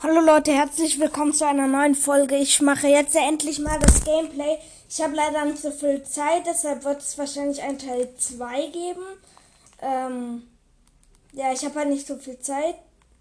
Hallo 0.00 0.20
Leute, 0.20 0.52
herzlich 0.52 1.00
willkommen 1.00 1.34
zu 1.34 1.44
einer 1.44 1.66
neuen 1.66 1.96
Folge. 1.96 2.36
Ich 2.36 2.60
mache 2.60 2.86
jetzt 2.86 3.16
ja 3.16 3.26
endlich 3.26 3.58
mal 3.58 3.80
das 3.80 4.04
Gameplay. 4.04 4.56
Ich 4.88 5.02
habe 5.02 5.16
leider 5.16 5.44
nicht 5.44 5.60
so 5.60 5.72
viel 5.72 6.04
Zeit, 6.04 6.46
deshalb 6.46 6.84
wird 6.84 7.00
es 7.00 7.18
wahrscheinlich 7.18 7.60
ein 7.60 7.80
Teil 7.80 8.08
2 8.16 8.66
geben. 8.68 9.02
Ähm, 9.82 10.48
ja, 11.32 11.52
ich 11.52 11.64
habe 11.64 11.80
halt 11.80 11.88
nicht 11.88 12.06
so 12.06 12.14
viel 12.14 12.38
Zeit. 12.38 12.76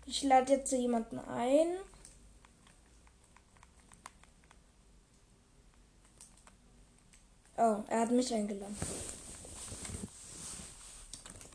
Ich 0.05 0.21
lade 0.21 0.53
jetzt 0.53 0.71
jemanden 0.71 1.17
ein. 1.17 1.67
Oh, 7.57 7.77
er 7.87 8.01
hat 8.01 8.11
mich 8.11 8.31
eingeladen. 8.31 8.77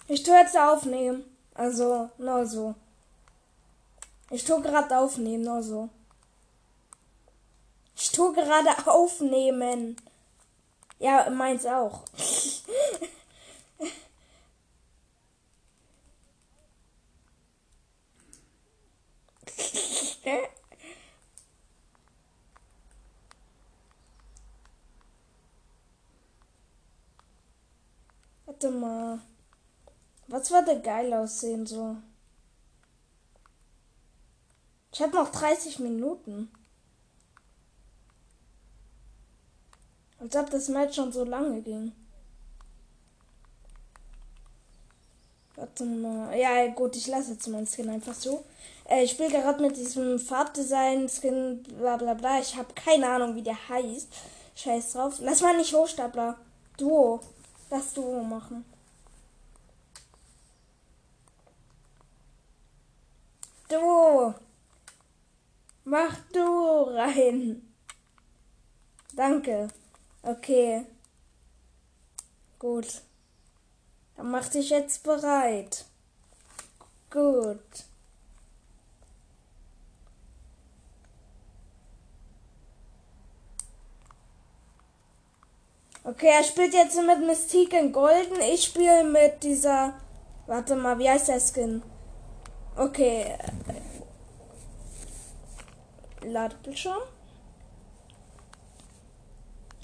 Ich 0.09 0.25
tue 0.25 0.35
jetzt 0.35 0.59
aufnehmen. 0.59 1.23
Also, 1.55 2.11
nur 2.19 2.45
so. 2.45 2.75
Ich 4.33 4.45
tue 4.45 4.61
gerade 4.63 4.97
aufnehmen, 4.97 5.45
nur 5.45 5.63
so. 5.63 5.91
Ich 7.95 8.11
tue 8.11 8.33
gerade 8.33 8.71
aufnehmen. 8.91 9.97
Ja, 10.99 11.29
meins 11.29 11.67
auch. 11.67 12.03
Warte 28.47 28.71
mal. 28.71 29.21
Was 30.29 30.51
würde 30.51 30.81
geil 30.81 31.13
aussehen 31.13 31.67
so? 31.67 31.97
Ich 34.93 35.01
habe 35.01 35.17
noch 35.17 35.31
30 35.31 35.79
Minuten. 35.79 36.51
Als 40.19 40.37
ob 40.37 40.51
das 40.51 40.69
Match 40.69 40.95
schon 40.95 41.11
so 41.11 41.25
lange 41.25 41.63
ging. 41.63 41.93
Warte 45.57 45.85
mal. 45.85 46.37
Ja, 46.39 46.67
gut, 46.69 46.97
ich 46.97 47.07
lasse 47.07 47.33
jetzt 47.33 47.49
meinen 47.49 47.67
Skin 47.67 47.89
einfach 47.89 48.15
so. 48.15 48.45
Äh, 48.89 49.05
ich 49.05 49.13
spiele 49.13 49.31
gerade 49.31 49.63
mit 49.63 49.77
diesem 49.77 50.19
Farbdesign-Skin, 50.19 51.63
bla 51.79 51.97
bla 51.97 52.15
bla. 52.15 52.41
Ich 52.41 52.57
habe 52.57 52.73
keine 52.75 53.09
Ahnung, 53.09 53.35
wie 53.35 53.43
der 53.43 53.69
heißt. 53.69 54.09
Scheiß 54.55 54.93
drauf. 54.93 55.17
Lass 55.21 55.41
mal 55.41 55.57
nicht 55.57 55.75
Hochstapler. 55.75 56.39
Duo. 56.77 57.21
Lass 57.71 57.95
Duo 57.95 58.23
machen. 58.23 58.65
Duo. 63.69 64.35
Mach 65.85 66.17
du 66.33 66.83
rein. 66.95 67.75
Danke. 69.15 69.69
Okay. 70.23 70.87
Gut. 72.59 73.03
Dann 74.17 74.31
mach 74.31 74.49
dich 74.49 74.71
jetzt 74.71 75.03
bereit. 75.03 75.85
Gut. 77.11 77.59
Okay, 86.05 86.31
er 86.37 86.43
spielt 86.43 86.75
jetzt 86.75 86.97
mit 86.97 87.27
Mystique 87.27 87.75
in 87.75 87.93
Golden. 87.93 88.41
Ich 88.41 88.65
spiele 88.65 89.05
mit 89.05 89.43
dieser. 89.43 89.95
Warte 90.47 90.75
mal, 90.75 90.99
wie 90.99 91.09
heißt 91.09 91.29
der 91.29 91.41
Skin? 91.41 91.83
Okay, 92.77 93.37
Ladebildschirm. 96.25 97.03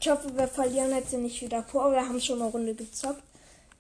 Ich 0.00 0.08
hoffe, 0.08 0.36
wir 0.36 0.47
verlieren 0.47 0.92
jetzt 0.92 1.12
nicht 1.12 1.42
wieder 1.42 1.62
vor. 1.62 1.91
Wir 1.91 2.00
haben 2.00 2.20
schon 2.20 2.41
eine 2.41 2.50
Runde 2.50 2.74
gezockt. 2.74 3.23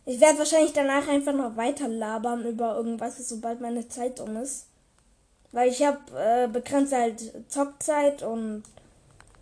Ich 0.04 0.20
werde 0.20 0.38
wahrscheinlich 0.38 0.72
danach 0.72 1.06
einfach 1.06 1.34
noch 1.34 1.56
weiter 1.56 1.86
labern 1.86 2.44
über 2.44 2.76
irgendwas, 2.76 3.16
sobald 3.28 3.60
meine 3.60 3.88
Zeit 3.88 4.20
um 4.20 4.36
ist. 4.36 4.66
Weil 5.52 5.68
ich 5.68 5.84
habe 5.84 5.98
äh, 6.18 6.48
begrenzt 6.48 6.92
halt 6.92 7.32
Zockzeit 7.48 8.22
und 8.22 8.62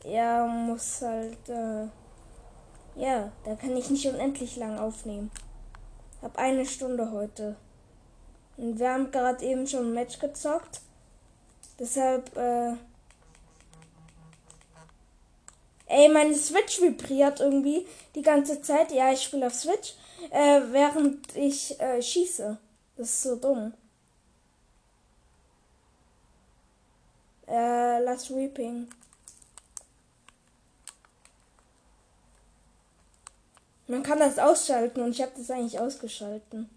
ja, 0.05 0.47
muss 0.47 1.03
halt, 1.03 1.49
äh, 1.49 1.87
ja, 2.97 3.33
da 3.45 3.55
kann 3.55 3.77
ich 3.77 3.91
nicht 3.91 4.07
unendlich 4.07 4.57
lang 4.57 4.79
aufnehmen. 4.79 5.31
Hab 6.23 6.39
eine 6.39 6.67
Stunde 6.67 7.11
heute. 7.11 7.57
Und 8.57 8.79
wir 8.79 8.93
haben 8.93 9.11
gerade 9.11 9.45
eben 9.45 9.67
schon 9.67 9.87
ein 9.87 9.95
Match 9.95 10.19
gezockt. 10.19 10.81
Deshalb, 11.79 12.37
äh, 12.37 12.75
Ey, 15.87 16.09
meine 16.09 16.35
Switch 16.35 16.81
vibriert 16.81 17.41
irgendwie 17.41 17.87
die 18.15 18.23
ganze 18.23 18.61
Zeit. 18.61 18.91
Ja, 18.93 19.13
ich 19.13 19.23
spiele 19.23 19.47
auf 19.47 19.55
Switch, 19.55 19.95
äh, 20.31 20.61
während 20.71 21.37
ich 21.37 21.79
äh, 21.81 22.03
schieße. 22.03 22.59
Das 22.97 23.09
ist 23.09 23.23
so 23.23 23.37
dumm. 23.37 23.73
Äh, 27.47 28.03
Last 28.03 28.35
Weeping. 28.35 28.89
Man 33.87 34.03
kann 34.03 34.19
das 34.19 34.39
ausschalten 34.39 35.01
und 35.01 35.13
ich 35.13 35.23
habe 35.23 35.33
das 35.37 35.51
eigentlich 35.51 35.79
ausgeschalten. 35.79 36.69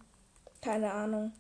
Keine 0.62 0.92
Ahnung. 0.92 1.32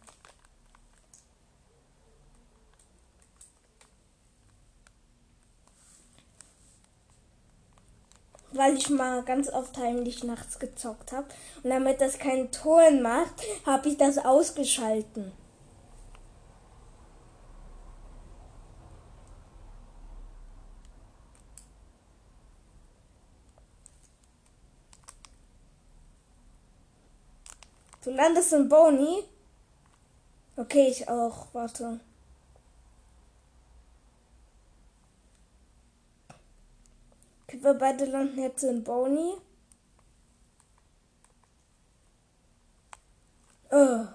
Weil 8.51 8.75
ich 8.75 8.89
mal 8.89 9.23
ganz 9.23 9.49
oft 9.49 9.77
heimlich 9.77 10.23
nachts 10.23 10.59
gezockt 10.59 11.11
habe. 11.11 11.27
Und 11.63 11.69
damit 11.69 12.01
das 12.01 12.17
keinen 12.17 12.51
Ton 12.51 13.01
macht, 13.01 13.43
habe 13.65 13.89
ich 13.89 13.97
das 13.97 14.17
ausgeschalten. 14.17 15.31
Du 28.03 28.11
landest 28.11 28.53
in 28.53 28.69
Boni? 28.69 29.23
Okay, 30.55 30.87
ich 30.89 31.07
auch. 31.07 31.47
Warte. 31.53 31.99
Wir 37.51 37.73
beide 37.73 38.05
landen 38.05 38.41
jetzt 38.41 38.63
in 38.63 38.83
Boni. 38.83 39.33
Oh. 43.71 44.05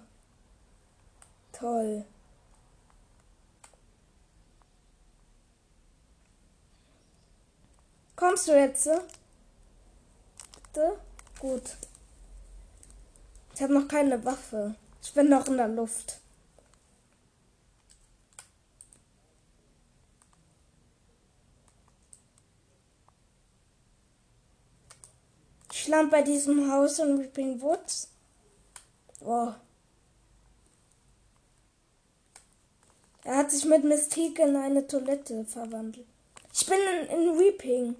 Toll. 1.52 2.04
Kommst 8.16 8.48
du 8.48 8.52
jetzt? 8.52 8.88
Bitte? 10.54 10.98
Gut. 11.38 11.76
Ich 13.54 13.62
habe 13.62 13.74
noch 13.74 13.86
keine 13.86 14.24
Waffe. 14.24 14.74
Ich 15.02 15.12
bin 15.12 15.28
noch 15.28 15.46
in 15.46 15.56
der 15.56 15.68
Luft. 15.68 16.20
Ich 25.72 25.83
land 25.94 26.10
bei 26.10 26.22
diesem 26.22 26.70
Haus 26.70 26.98
in 26.98 27.18
Reaping 27.18 27.60
Woods. 27.60 28.08
Oh. 29.20 29.52
Er 33.22 33.36
hat 33.36 33.50
sich 33.50 33.64
mit 33.64 33.84
Mystique 33.84 34.40
in 34.40 34.56
eine 34.56 34.86
Toilette 34.86 35.44
verwandelt. 35.44 36.06
Ich 36.52 36.66
bin 36.66 36.78
in, 36.78 37.06
in 37.08 37.38
Reaping. 37.38 37.96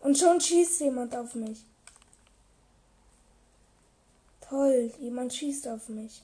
Und 0.00 0.18
schon 0.18 0.40
schießt 0.40 0.80
jemand 0.80 1.16
auf 1.16 1.34
mich. 1.34 1.64
Toll, 4.42 4.92
jemand 5.00 5.32
schießt 5.32 5.68
auf 5.68 5.88
mich. 5.88 6.22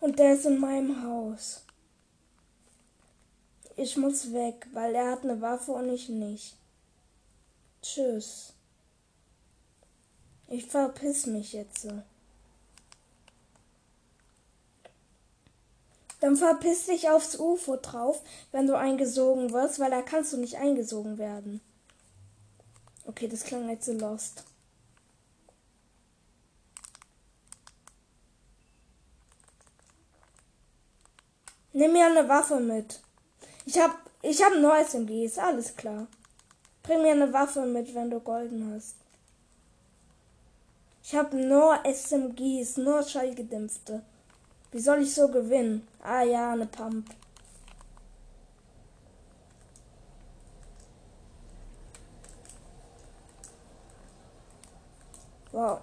Und 0.00 0.18
der 0.18 0.34
ist 0.34 0.44
in 0.44 0.58
meinem 0.58 1.02
Haus. 1.02 1.62
Ich 3.82 3.96
muss 3.96 4.34
weg, 4.34 4.66
weil 4.74 4.94
er 4.94 5.10
hat 5.10 5.24
eine 5.24 5.40
Waffe 5.40 5.72
und 5.72 5.88
ich 5.88 6.10
nicht. 6.10 6.54
Tschüss. 7.80 8.52
Ich 10.48 10.66
verpiss 10.66 11.24
mich 11.24 11.54
jetzt. 11.54 11.88
Dann 16.20 16.36
verpiss 16.36 16.84
dich 16.84 17.08
aufs 17.08 17.36
UFO 17.36 17.76
drauf, 17.76 18.22
wenn 18.52 18.66
du 18.66 18.76
eingesogen 18.76 19.50
wirst, 19.50 19.78
weil 19.78 19.90
da 19.90 20.02
kannst 20.02 20.34
du 20.34 20.36
nicht 20.36 20.58
eingesogen 20.58 21.16
werden. 21.16 21.62
Okay, 23.06 23.28
das 23.28 23.44
klang 23.44 23.70
jetzt 23.70 23.86
so 23.86 23.94
lost. 23.94 24.44
Nimm 31.72 31.94
mir 31.94 32.04
eine 32.04 32.28
Waffe 32.28 32.60
mit. 32.60 33.00
Ich 33.66 33.78
hab, 33.78 33.96
ich 34.22 34.42
hab 34.42 34.54
nur 34.54 34.76
SMG, 34.76 35.24
ist 35.24 35.38
alles 35.38 35.76
klar. 35.76 36.06
Bring 36.82 37.02
mir 37.02 37.12
eine 37.12 37.32
Waffe 37.32 37.66
mit, 37.66 37.94
wenn 37.94 38.10
du 38.10 38.20
golden 38.20 38.72
hast. 38.74 38.96
Ich 41.02 41.14
hab 41.14 41.32
nur 41.32 41.78
SMGs, 41.84 42.76
nur 42.78 43.02
Schallgedämpfte. 43.02 44.02
Wie 44.72 44.80
soll 44.80 45.02
ich 45.02 45.14
so 45.14 45.28
gewinnen? 45.28 45.86
Ah 46.02 46.22
ja, 46.22 46.52
eine 46.52 46.66
Pump. 46.66 47.10
Wow. 55.52 55.80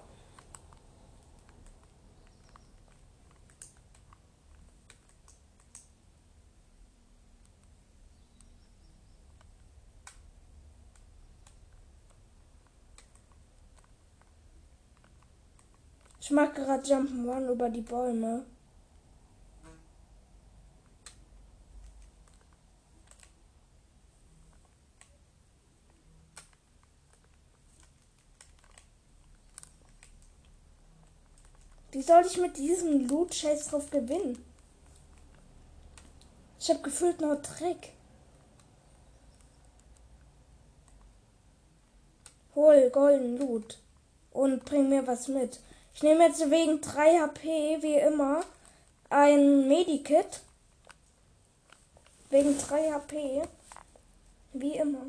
Ich 16.28 16.34
mag 16.34 16.54
gerade 16.54 16.86
Jump'n'Run 16.86 17.48
über 17.48 17.70
die 17.70 17.80
Bäume. 17.80 18.44
Wie 31.92 32.02
soll 32.02 32.26
ich 32.26 32.36
mit 32.36 32.58
diesem 32.58 33.08
Loot 33.08 33.30
Chase 33.30 33.70
drauf 33.70 33.88
gewinnen? 33.90 34.44
Ich 36.60 36.68
habe 36.68 36.82
gefühlt 36.82 37.22
nur 37.22 37.36
Dreck. 37.36 37.94
Hol 42.54 42.90
golden 42.90 43.38
Loot 43.38 43.78
und 44.32 44.62
bring 44.66 44.90
mir 44.90 45.06
was 45.06 45.28
mit. 45.28 45.58
Ich 45.98 46.04
nehme 46.04 46.28
jetzt 46.28 46.48
wegen 46.48 46.80
3 46.80 47.18
HP 47.18 47.82
wie 47.82 47.96
immer 47.96 48.44
ein 49.10 49.66
Medikit. 49.66 50.42
Wegen 52.30 52.56
3 52.56 52.92
HP. 52.92 53.42
Wie 54.52 54.76
immer. 54.76 55.06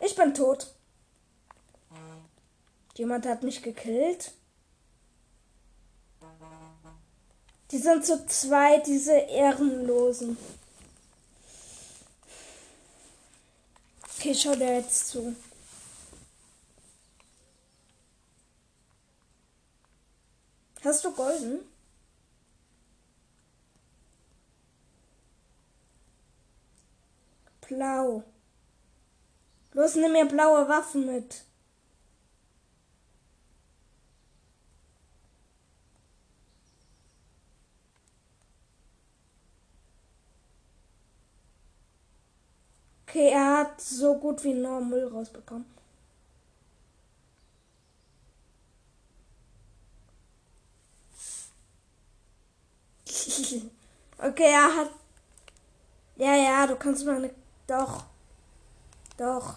Ich 0.00 0.14
bin 0.14 0.34
tot. 0.34 0.72
Jemand 2.94 3.26
hat 3.26 3.42
mich 3.42 3.60
gekillt. 3.60 4.30
Die 7.70 7.78
sind 7.78 8.04
zu 8.06 8.26
zweit, 8.26 8.86
diese 8.86 9.12
Ehrenlosen. 9.12 10.38
Okay, 14.16 14.34
schau 14.34 14.54
dir 14.54 14.78
jetzt 14.78 15.08
zu. 15.08 15.36
Hast 20.82 21.04
du 21.04 21.12
golden? 21.12 21.60
Blau. 27.60 28.24
Los, 29.72 29.94
nimm 29.94 30.12
mir 30.12 30.24
blaue 30.24 30.66
Waffen 30.68 31.04
mit. 31.04 31.44
Okay, 43.08 43.30
er 43.30 43.58
hat 43.58 43.80
so 43.80 44.18
gut 44.18 44.44
wie 44.44 44.52
nur 44.52 44.82
Müll 44.82 45.08
rausbekommen. 45.08 45.64
okay, 54.18 54.52
er 54.52 54.76
hat. 54.76 54.90
Ja, 56.16 56.34
ja, 56.34 56.66
du 56.66 56.76
kannst 56.76 57.06
meine. 57.06 57.30
Doch. 57.66 58.04
Doch. 59.16 59.54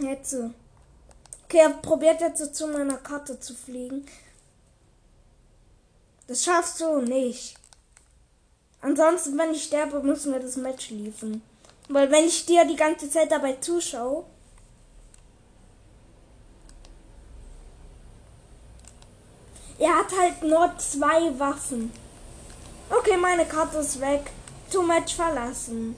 Jetzt. 0.00 0.34
Okay, 1.44 1.58
er 1.58 1.70
probiert 1.70 2.20
jetzt 2.20 2.54
zu 2.56 2.66
meiner 2.66 2.96
Karte 2.98 3.38
zu 3.38 3.54
fliegen. 3.54 4.04
Das 6.28 6.44
schaffst 6.44 6.78
du 6.80 7.00
nicht. 7.00 7.56
Ansonsten, 8.82 9.36
wenn 9.38 9.52
ich 9.52 9.64
sterbe, 9.64 10.02
müssen 10.02 10.32
wir 10.32 10.40
das 10.40 10.56
Match 10.56 10.90
liefern. 10.90 11.42
Weil 11.88 12.10
wenn 12.10 12.26
ich 12.26 12.44
dir 12.44 12.66
die 12.66 12.76
ganze 12.76 13.10
Zeit 13.10 13.32
dabei 13.32 13.54
zuschaue. 13.54 14.24
Er 19.78 19.96
hat 19.96 20.12
halt 20.18 20.42
nur 20.42 20.76
zwei 20.76 21.38
Waffen. 21.38 21.90
Okay, 22.90 23.16
meine 23.16 23.46
Karte 23.46 23.78
ist 23.78 23.98
weg. 24.00 24.30
Two 24.70 24.82
Match 24.82 25.14
verlassen. 25.14 25.96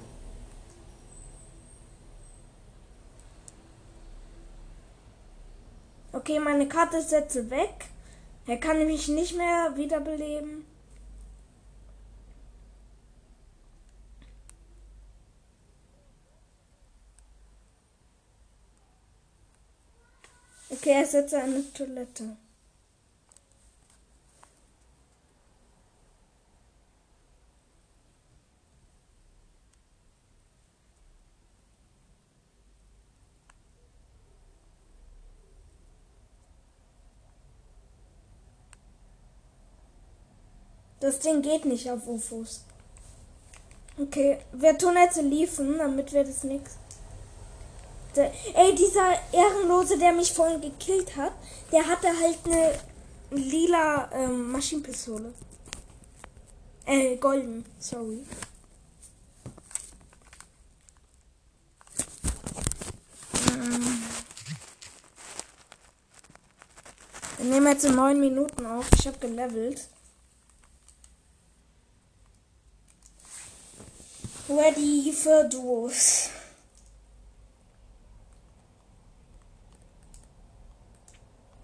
Okay, 6.13 6.39
meine 6.39 6.69
Karte 6.69 6.99
ist 6.99 7.11
jetzt 7.11 7.51
weg. 7.51 7.90
Er 8.51 8.59
kann 8.59 8.85
mich 8.85 9.07
nicht 9.07 9.37
mehr 9.37 9.77
wiederbeleben. 9.77 10.67
Okay, 20.69 20.95
er 20.95 21.07
setzt 21.07 21.33
eine 21.35 21.63
Toilette. 21.73 22.37
Das 41.01 41.19
Ding 41.19 41.41
geht 41.41 41.65
nicht 41.65 41.91
auf 41.91 42.07
UFOs. 42.07 42.61
Okay, 43.99 44.39
wir 44.53 44.77
tun 44.77 44.95
jetzt 44.97 45.21
liefen, 45.21 45.79
damit 45.79 46.13
wir 46.13 46.25
das 46.25 46.45
nix. 46.45 46.73
ey, 48.15 48.75
dieser 48.75 49.13
Ehrenlose, 49.33 49.99
der 49.99 50.13
mich 50.13 50.33
vorhin 50.33 50.61
gekillt 50.61 51.17
hat, 51.17 51.33
der 51.73 51.87
hatte 51.87 52.09
halt 52.09 52.39
eine 52.45 52.79
lila 53.31 54.11
ähm, 54.13 54.53
Maschinenpistole. 54.53 55.33
Äh, 56.87 57.17
golden, 57.17 57.65
sorry. 57.79 58.25
Wir 67.39 67.47
nehmen 67.47 67.67
jetzt 67.69 67.85
in 67.85 67.95
neun 67.95 68.21
Minuten 68.21 68.67
auf. 68.67 68.87
Ich 68.99 69.07
habe 69.07 69.19
gelevelt. 69.19 69.89
Ready 74.51 75.13
für 75.13 75.49
Duos. 75.49 76.29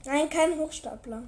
Nein, 0.04 0.30
kein 0.30 0.56
Hochstapler. 0.56 1.24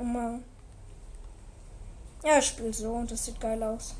Mann. 0.00 0.44
Ja, 2.24 2.38
ich 2.38 2.46
spiele 2.46 2.72
so 2.72 2.92
und 2.94 3.10
das 3.10 3.26
sieht 3.26 3.38
geil 3.38 3.62
aus. 3.62 3.94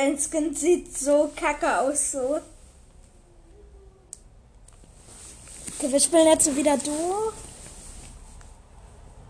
Dein 0.00 0.16
Skin 0.18 0.54
sieht 0.54 0.96
so 0.96 1.30
kacke 1.36 1.78
aus, 1.78 2.12
so. 2.12 2.40
Okay, 5.76 5.92
wir 5.92 6.00
spielen 6.00 6.26
jetzt 6.26 6.56
wieder 6.56 6.78
Duo. 6.78 7.34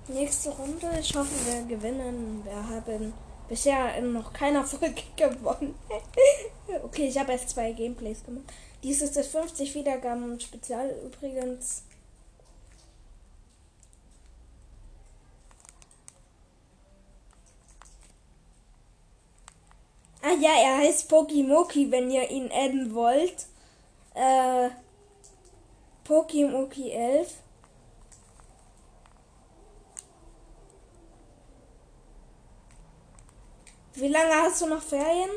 Nächste 0.07 0.51
Runde. 0.51 0.89
Ich 1.01 1.13
hoffe, 1.17 1.33
wir 1.45 1.63
gewinnen. 1.77 2.45
Wir 2.45 2.69
haben 2.69 3.13
bisher 3.49 4.01
noch 4.01 4.33
keiner 4.33 4.63
Folge 4.65 5.03
gewonnen. 5.17 5.75
okay, 6.85 7.09
ich 7.09 7.19
habe 7.19 7.33
erst 7.33 7.51
zwei 7.51 7.73
Gameplays 7.73 8.23
gemacht. 8.23 8.45
Dies 8.85 9.03
ist 9.03 9.17
das 9.17 9.27
50 9.27 9.75
Wiedergaben 9.75 10.39
Spezial 10.39 10.95
übrigens. 11.05 11.83
Ja, 20.41 20.51
er 20.63 20.79
heißt 20.79 21.09
Pokimoki, 21.09 21.91
wenn 21.91 22.11
ihr 22.11 22.29
ihn 22.31 22.51
adden 22.53 22.95
wollt. 22.95 23.47
Äh, 24.15 24.71
Pokimoki 26.05 26.91
11. 26.91 27.35
Wie 33.95 34.09
lange 34.09 34.35
hast 34.35 34.63
du 34.63 34.67
noch 34.67 34.83
Ferien? 34.83 35.31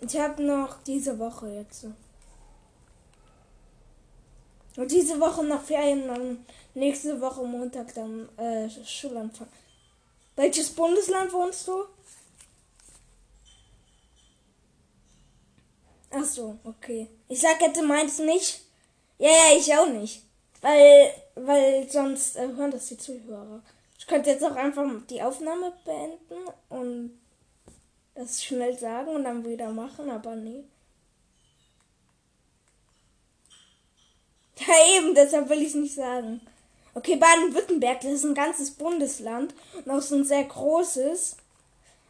Ich 0.00 0.18
habe 0.18 0.42
noch 0.42 0.82
diese 0.82 1.18
Woche 1.18 1.48
jetzt. 1.50 1.86
Und 4.76 4.90
diese 4.90 5.20
Woche 5.20 5.44
nach 5.44 5.62
Ferien, 5.62 6.08
dann 6.08 6.44
nächste 6.74 7.20
Woche 7.20 7.42
Montag 7.44 7.94
dann 7.94 8.28
äh, 8.38 8.68
Schulanfang. 8.84 9.48
Welches 10.36 10.70
Bundesland 10.70 11.32
wohnst 11.32 11.68
du? 11.68 11.84
Ach 16.10 16.24
so, 16.24 16.58
okay. 16.64 17.08
Ich 17.28 17.40
sag 17.40 17.60
jetzt 17.60 17.82
meins 17.82 18.18
nicht. 18.18 18.62
Ja, 19.18 19.28
ja, 19.28 19.56
ich 19.56 19.72
auch 19.74 19.86
nicht. 19.86 20.22
Weil, 20.60 21.14
weil 21.34 21.88
sonst 21.88 22.36
äh, 22.36 22.48
hören 22.48 22.70
das 22.70 22.86
die 22.86 22.98
Zuhörer. 22.98 23.62
Ich 23.98 24.06
könnte 24.06 24.30
jetzt 24.30 24.44
auch 24.44 24.56
einfach 24.56 24.86
die 25.08 25.22
Aufnahme 25.22 25.72
beenden 25.84 26.48
und 26.68 27.20
das 28.14 28.42
schnell 28.42 28.76
sagen 28.78 29.08
und 29.14 29.24
dann 29.24 29.44
wieder 29.44 29.70
machen, 29.70 30.10
aber 30.10 30.34
nee. 30.36 30.64
Ja, 34.66 34.74
eben, 34.96 35.14
deshalb 35.14 35.48
will 35.48 35.62
ich 35.62 35.68
es 35.68 35.74
nicht 35.74 35.94
sagen. 35.94 36.40
Okay, 36.94 37.16
Baden-Württemberg, 37.16 38.00
das 38.00 38.12
ist 38.12 38.24
ein 38.24 38.34
ganzes 38.34 38.72
Bundesland 38.72 39.54
und 39.84 39.90
auch 39.90 40.02
so 40.02 40.16
ein 40.16 40.24
sehr 40.24 40.44
großes, 40.44 41.36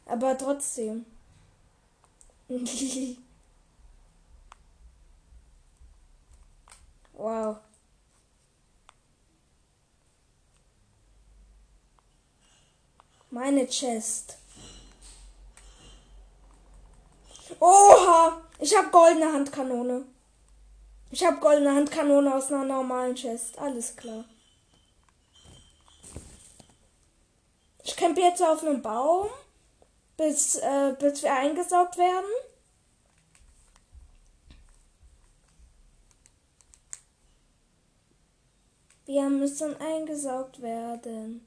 aber 0.06 0.38
trotzdem. 0.38 1.04
wow. 7.12 7.58
Meine 13.30 13.66
Chest. 13.68 14.38
Oha! 17.60 18.40
Ich 18.58 18.76
habe 18.76 18.90
goldene 18.90 19.32
Handkanone. 19.32 20.04
Ich 21.10 21.24
habe 21.24 21.38
goldene 21.38 21.74
Handkanone 21.74 22.34
aus 22.34 22.50
einer 22.50 22.64
normalen 22.64 23.14
Chest. 23.14 23.58
Alles 23.58 23.94
klar. 23.94 24.24
Ich 27.82 27.96
campe 27.96 28.20
jetzt 28.20 28.42
auf 28.42 28.62
einem 28.62 28.82
Baum, 28.82 29.28
bis, 30.16 30.56
äh, 30.56 30.94
bis 30.98 31.22
wir 31.22 31.34
eingesaugt 31.34 31.96
werden. 31.96 32.30
Wir 39.06 39.28
müssen 39.28 39.76
eingesaugt 39.80 40.62
werden. 40.62 41.44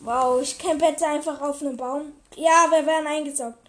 Wow, 0.00 0.40
ich 0.42 0.58
campe 0.58 0.84
jetzt 0.84 1.02
einfach 1.02 1.40
auf 1.40 1.62
einem 1.62 1.76
Baum. 1.76 2.12
Ja, 2.36 2.66
wir 2.70 2.86
werden 2.86 3.06
eingesaugt. 3.06 3.65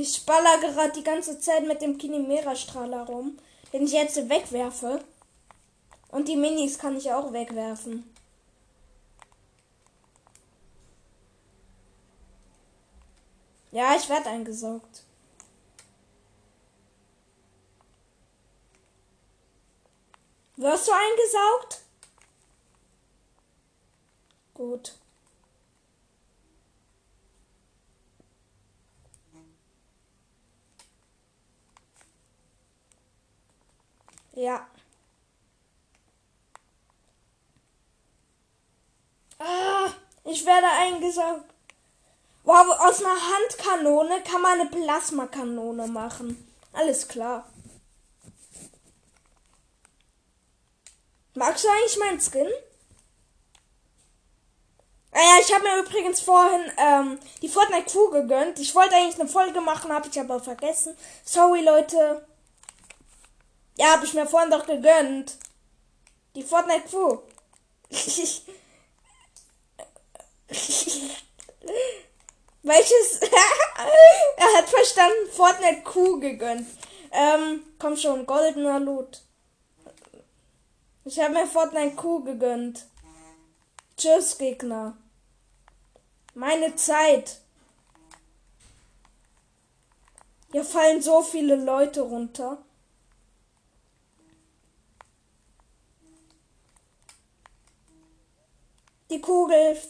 Ich 0.00 0.24
baller 0.24 0.60
gerade 0.60 0.92
die 0.92 1.02
ganze 1.02 1.40
Zeit 1.40 1.66
mit 1.66 1.82
dem 1.82 1.98
Kinimera-Strahler 1.98 3.04
rum, 3.06 3.36
den 3.72 3.82
ich 3.82 3.90
jetzt 3.90 4.28
wegwerfe. 4.28 5.04
Und 6.10 6.28
die 6.28 6.36
Minis 6.36 6.78
kann 6.78 6.96
ich 6.96 7.10
auch 7.12 7.32
wegwerfen. 7.32 8.08
Ja, 13.72 13.96
ich 13.96 14.08
werde 14.08 14.30
eingesaugt. 14.30 15.02
Wirst 20.54 20.86
du 20.86 20.92
eingesaugt? 20.92 21.80
Gut. 24.54 24.94
Ja. 34.38 34.64
Ah, 39.40 39.90
ich 40.22 40.46
werde 40.46 40.68
eingesaugt. 40.68 41.44
Wow, 42.44 42.68
aus 42.78 43.02
einer 43.02 43.16
Handkanone 43.16 44.22
kann 44.22 44.40
man 44.40 44.60
eine 44.60 44.70
Plasmakanone 44.70 45.88
machen. 45.88 46.48
Alles 46.72 47.08
klar. 47.08 47.48
Magst 51.34 51.64
du 51.64 51.68
eigentlich 51.68 51.98
meinen 51.98 52.20
Skin? 52.20 52.46
Naja, 55.10 55.26
ah 55.34 55.40
ich 55.40 55.52
habe 55.52 55.64
mir 55.64 55.80
übrigens 55.80 56.20
vorhin 56.20 56.70
ähm, 56.76 57.18
die 57.42 57.48
Fortnite 57.48 57.90
Crew 57.90 58.10
gegönnt. 58.10 58.60
Ich 58.60 58.72
wollte 58.76 58.94
eigentlich 58.94 59.18
eine 59.18 59.28
Folge 59.28 59.60
machen, 59.60 59.92
habe 59.92 60.08
ich 60.08 60.20
aber 60.20 60.38
vergessen. 60.38 60.96
Sorry, 61.24 61.62
Leute. 61.62 62.27
Ja, 63.78 63.92
habe 63.92 64.04
ich 64.04 64.12
mir 64.12 64.26
vorhin 64.26 64.50
doch 64.50 64.66
gegönnt. 64.66 65.38
Die 66.34 66.42
Fortnite 66.42 66.88
Crew. 66.88 67.18
Welches? 72.62 73.20
er 74.36 74.58
hat 74.58 74.68
verstanden, 74.68 75.30
Fortnite 75.30 75.82
Crew 75.84 76.18
gegönnt. 76.18 76.66
Ähm, 77.12 77.62
komm 77.78 77.96
schon, 77.96 78.26
goldener 78.26 78.80
Loot. 78.80 79.22
Ich 81.04 81.20
habe 81.20 81.34
mir 81.34 81.46
Fortnite 81.46 81.94
Crew 81.94 82.24
gegönnt. 82.24 82.84
Tschüss, 83.96 84.36
Gegner. 84.38 84.98
Meine 86.34 86.74
Zeit. 86.74 87.40
Hier 90.50 90.64
fallen 90.64 91.00
so 91.00 91.22
viele 91.22 91.54
Leute 91.56 92.00
runter. 92.00 92.58
Die 99.10 99.20
Kugel. 99.20 99.80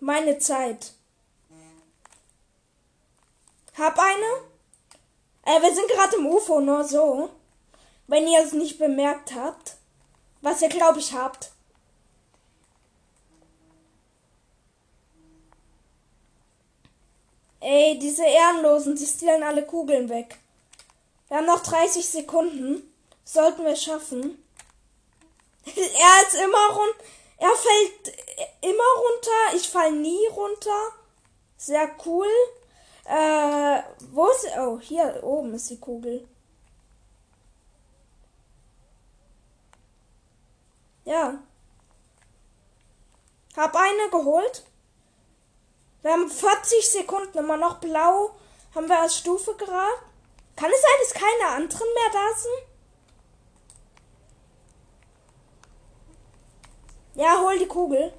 Meine 0.00 0.38
Zeit. 0.38 0.92
Hab 3.76 3.98
eine? 3.98 4.46
Äh, 5.42 5.60
wir 5.60 5.74
sind 5.74 5.88
gerade 5.88 6.16
im 6.16 6.26
UFO, 6.26 6.60
nur 6.60 6.84
so. 6.84 7.30
Wenn 8.06 8.26
ihr 8.28 8.40
es 8.40 8.52
nicht 8.52 8.78
bemerkt 8.78 9.34
habt. 9.34 9.76
Was 10.40 10.62
ihr, 10.62 10.68
glaube 10.68 11.00
ich, 11.00 11.12
habt. 11.12 11.50
Ey, 17.60 17.98
diese 17.98 18.24
Ehrenlosen, 18.24 18.94
die 18.94 19.06
stehlen 19.06 19.42
alle 19.42 19.66
Kugeln 19.66 20.08
weg. 20.08 20.38
Wir 21.26 21.38
haben 21.38 21.46
noch 21.46 21.64
30 21.64 22.06
Sekunden. 22.06 22.85
Sollten 23.26 23.64
wir 23.64 23.74
schaffen. 23.74 24.42
er 25.66 26.26
ist 26.26 26.34
immer 26.36 26.76
rund. 26.76 26.94
Er 27.38 27.50
fällt 27.50 28.16
immer 28.60 28.84
runter. 28.96 29.56
Ich 29.56 29.68
fall 29.68 29.90
nie 29.90 30.26
runter. 30.28 30.92
Sehr 31.56 31.90
cool. 32.06 32.28
Äh, 33.04 33.82
wo 34.12 34.28
ist. 34.28 34.46
Oh, 34.58 34.78
hier 34.78 35.24
oben 35.24 35.54
ist 35.54 35.68
die 35.68 35.80
Kugel. 35.80 36.26
Ja. 41.04 41.42
Hab 43.56 43.74
eine 43.74 44.08
geholt. 44.10 44.64
Wir 46.02 46.12
haben 46.12 46.30
40 46.30 46.88
Sekunden 46.88 47.38
immer 47.38 47.56
noch 47.56 47.78
blau. 47.80 48.36
Haben 48.72 48.88
wir 48.88 49.00
als 49.00 49.18
Stufe 49.18 49.56
gerade. 49.56 49.98
Kann 50.54 50.70
es 50.70 50.80
sein, 50.80 50.90
dass 51.00 51.14
keine 51.14 51.54
anderen 51.56 51.88
mehr 51.92 52.12
da 52.12 52.38
sind? 52.38 52.65
Ja, 57.16 57.40
hol 57.40 57.58
die 57.58 57.66
Kugel. 57.66 58.12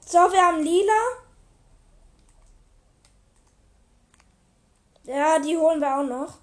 So, 0.00 0.18
wir 0.18 0.42
haben 0.42 0.62
lila. 0.62 0.92
Ja, 5.04 5.38
die 5.38 5.56
holen 5.56 5.80
wir 5.80 5.98
auch 5.98 6.04
noch. 6.04 6.38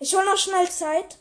Ich 0.00 0.14
hol 0.14 0.24
noch 0.24 0.38
schnell 0.38 0.68
Zeit. 0.70 1.18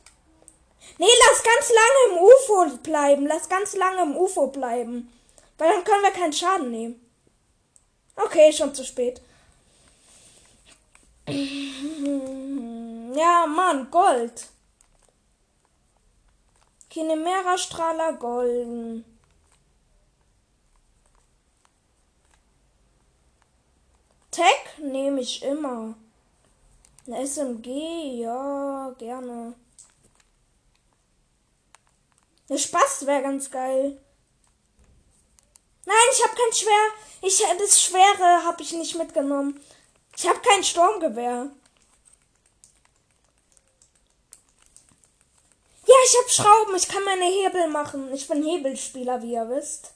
Nee, 0.97 1.05
lass 1.27 1.43
ganz 1.43 1.69
lange 1.69 2.11
im 2.11 2.17
UFO 2.23 2.77
bleiben. 2.77 3.27
Lass 3.27 3.49
ganz 3.49 3.75
lange 3.75 4.03
im 4.03 4.15
UFO 4.15 4.47
bleiben. 4.47 5.11
Weil 5.57 5.73
dann 5.73 5.83
können 5.83 6.03
wir 6.03 6.11
keinen 6.11 6.33
Schaden 6.33 6.71
nehmen. 6.71 7.05
Okay, 8.15 8.53
schon 8.53 8.73
zu 8.73 8.83
spät. 8.85 9.21
Ja, 13.15 13.45
Mann, 13.47 13.91
Gold. 13.91 14.50
Kinemera 16.91 17.57
Strahler 17.57 18.13
golden. 18.13 19.05
Tech 24.29 24.77
nehme 24.77 25.21
ich 25.21 25.41
immer. 25.41 25.95
Eine 27.07 27.25
SMG, 27.25 28.19
ja, 28.19 28.93
gerne. 28.97 29.53
Eine 32.49 32.59
Spaß 32.59 33.05
wäre 33.05 33.21
ganz 33.21 33.49
geil. 33.49 33.97
Nein, 35.85 35.95
ich 36.11 36.23
habe 36.25 36.35
kein 36.35 36.53
Schwer. 36.53 36.87
Ich 37.21 37.41
das 37.57 37.81
Schwere 37.81 38.43
habe 38.43 38.61
ich 38.61 38.73
nicht 38.73 38.97
mitgenommen. 38.97 39.61
Ich 40.17 40.27
habe 40.27 40.41
kein 40.41 40.61
Sturmgewehr. 40.61 41.51
Ja, 45.91 45.97
ich 46.05 46.17
habe 46.17 46.29
Schrauben. 46.29 46.75
Ich 46.77 46.87
kann 46.87 47.03
meine 47.03 47.25
Hebel 47.25 47.67
machen. 47.67 48.13
Ich 48.13 48.25
bin 48.25 48.45
Hebelspieler, 48.45 49.21
wie 49.21 49.33
ihr 49.33 49.49
wisst. 49.49 49.91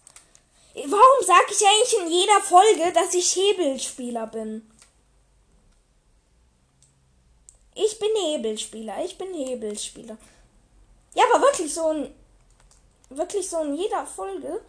Warum 0.74 1.25
sage 1.25 1.52
ich 1.52 1.66
eigentlich 1.66 2.02
in 2.02 2.12
jeder 2.12 2.42
Folge, 2.42 2.92
dass 2.92 3.14
ich 3.14 3.34
Hebelspieler 3.34 4.28
bin? 4.28 4.70
Ich 7.75 7.98
bin 7.98 8.10
Hebelspieler. 8.14 9.06
Ich 9.06 9.18
bin 9.18 9.34
Hebelspieler. 9.34 10.18
Ja, 11.14 11.24
aber 11.32 11.42
wirklich 11.44 11.74
so 11.74 11.88
ein. 11.88 12.14
Wirklich 13.10 13.50
so 13.50 13.62
in 13.62 13.75
jeder 13.75 14.06
Folge. 14.06 14.62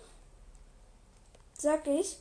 Sag 1.59 1.88
ich. 1.88 2.18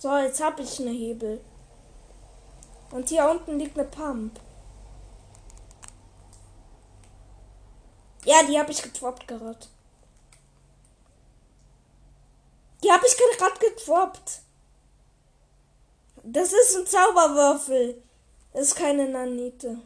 So, 0.00 0.16
jetzt 0.16 0.42
habe 0.42 0.62
ich 0.62 0.80
eine 0.80 0.90
Hebel. 0.90 1.40
Und 2.90 3.08
hier 3.08 3.28
unten 3.28 3.58
liegt 3.58 3.78
eine 3.78 3.88
Pump. 3.88 4.40
Ja, 8.24 8.42
die 8.42 8.58
habe 8.58 8.72
ich 8.72 8.82
getroppt 8.82 9.28
gerade. 9.28 9.66
Die 12.82 12.90
habe 12.90 13.06
ich 13.06 13.16
gerade 13.16 13.58
getroppt. 13.58 14.42
Das 16.24 16.52
ist 16.52 16.76
ein 16.76 16.86
Zauberwürfel. 16.86 18.02
Das 18.52 18.68
ist 18.68 18.74
keine 18.74 19.08
Nanite. 19.08 19.80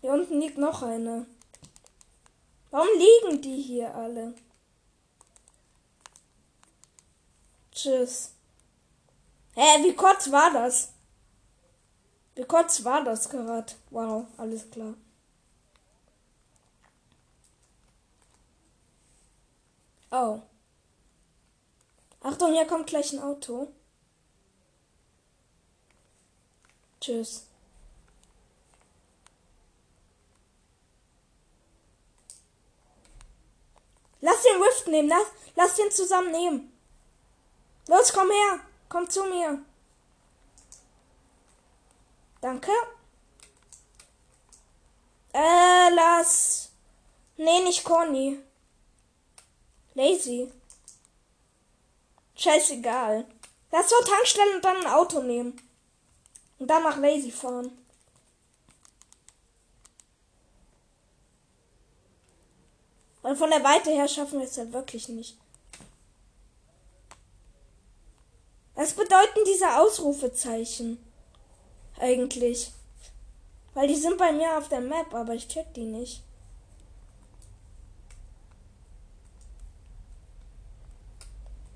Hier 0.00 0.12
unten 0.12 0.40
liegt 0.40 0.58
noch 0.58 0.82
eine. 0.82 1.26
Warum 2.70 2.88
liegen 2.96 3.40
die 3.42 3.62
hier 3.62 3.94
alle? 3.94 4.34
Tschüss. 7.70 8.32
Hä, 9.54 9.84
wie 9.84 9.94
kurz 9.94 10.30
war 10.32 10.50
das? 10.52 10.92
Wie 12.34 12.44
kurz 12.44 12.84
war 12.84 13.04
das 13.04 13.28
gerade? 13.28 13.72
Wow, 13.90 14.26
alles 14.38 14.70
klar. 14.70 14.94
Oh. 20.10 20.40
Achtung, 22.20 22.52
hier 22.52 22.66
kommt 22.66 22.86
gleich 22.86 23.12
ein 23.12 23.20
Auto. 23.20 23.68
Tschüss. 27.00 27.46
Lass 34.20 34.42
den 34.42 34.62
Rift 34.62 34.86
nehmen, 34.86 35.08
lass, 35.08 35.26
lass 35.56 35.74
den 35.74 35.90
zusammen 35.90 36.30
nehmen. 36.30 36.72
Los, 37.88 38.12
komm 38.12 38.30
her. 38.30 38.60
Komm 38.92 39.08
zu 39.08 39.24
mir. 39.24 39.64
Danke. 42.42 42.70
Äh, 45.32 45.88
lass. 45.94 46.72
Nee, 47.38 47.60
nicht 47.60 47.84
Conny. 47.84 48.38
Lazy. 49.94 50.52
Scheißegal. 52.34 53.24
Lass 53.70 53.88
zur 53.88 54.04
Tankstelle 54.04 54.56
und 54.56 54.62
dann 54.66 54.84
ein 54.84 54.92
Auto 54.92 55.22
nehmen. 55.22 55.58
Und 56.58 56.66
dann 56.68 56.82
nach 56.82 56.98
Lazy 56.98 57.30
fahren. 57.30 57.72
Weil 63.22 63.36
von 63.36 63.48
der 63.48 63.64
Weite 63.64 63.90
her 63.90 64.06
schaffen 64.06 64.38
wir 64.40 64.46
es 64.46 64.58
halt 64.58 64.74
wirklich 64.74 65.08
nicht. 65.08 65.41
Was 68.74 68.92
bedeuten 68.94 69.40
diese 69.46 69.78
Ausrufezeichen? 69.78 70.98
Eigentlich. 71.98 72.72
Weil 73.74 73.88
die 73.88 73.96
sind 73.96 74.18
bei 74.18 74.32
mir 74.32 74.58
auf 74.58 74.68
der 74.68 74.80
Map, 74.80 75.14
aber 75.14 75.34
ich 75.34 75.48
check 75.48 75.72
die 75.74 75.84
nicht. 75.84 76.22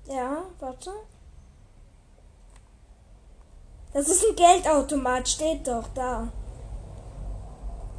Ja, 0.07 0.45
warte. 0.59 0.91
Das 3.93 4.07
ist 4.07 4.23
ein 4.25 4.35
Geldautomat, 4.35 5.27
steht 5.27 5.67
doch 5.67 5.87
da. 5.93 6.31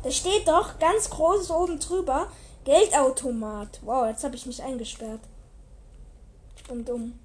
Da 0.03 0.11
steht 0.11 0.47
doch 0.47 0.79
ganz 0.79 1.11
groß 1.11 1.51
oben 1.51 1.81
drüber 1.81 2.31
Geldautomat. 2.65 3.81
Wow, 3.83 4.07
jetzt 4.07 4.25
habe 4.25 4.37
ich 4.37 4.47
mich 4.47 4.63
eingesperrt. 4.63 5.21
Ich 6.57 6.65
bin 6.65 6.85
dumm. 6.85 7.19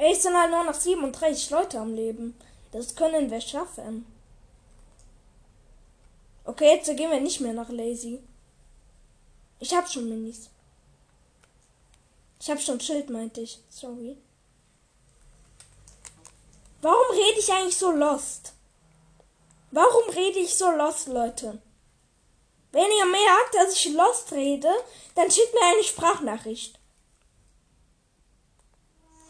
Es 0.00 0.22
sind 0.22 0.36
halt 0.36 0.52
nur 0.52 0.62
noch 0.62 0.74
37 0.74 1.50
Leute 1.50 1.80
am 1.80 1.92
Leben. 1.92 2.38
Das 2.70 2.94
können 2.94 3.30
wir 3.30 3.40
schaffen. 3.40 4.06
Okay, 6.44 6.76
jetzt 6.76 6.86
gehen 6.96 7.10
wir 7.10 7.20
nicht 7.20 7.40
mehr 7.40 7.52
nach 7.52 7.68
Lazy. 7.68 8.20
Ich 9.58 9.74
hab 9.74 9.90
schon 9.90 10.08
Minis. 10.08 10.48
Ich 12.40 12.48
hab 12.48 12.60
schon 12.60 12.80
Schild, 12.80 13.10
meinte 13.10 13.40
ich. 13.40 13.58
Sorry. 13.68 14.16
Warum 16.80 17.10
rede 17.10 17.40
ich 17.40 17.52
eigentlich 17.52 17.76
so 17.76 17.90
lost? 17.90 18.52
Warum 19.72 20.08
rede 20.10 20.38
ich 20.38 20.54
so 20.54 20.70
lost, 20.70 21.08
Leute? 21.08 21.60
Wenn 22.70 22.86
ihr 22.86 23.06
merkt, 23.06 23.54
dass 23.54 23.72
ich 23.72 23.92
lost 23.92 24.30
rede, 24.30 24.70
dann 25.16 25.30
schickt 25.30 25.52
mir 25.54 25.64
eine 25.64 25.82
Sprachnachricht. 25.82 26.77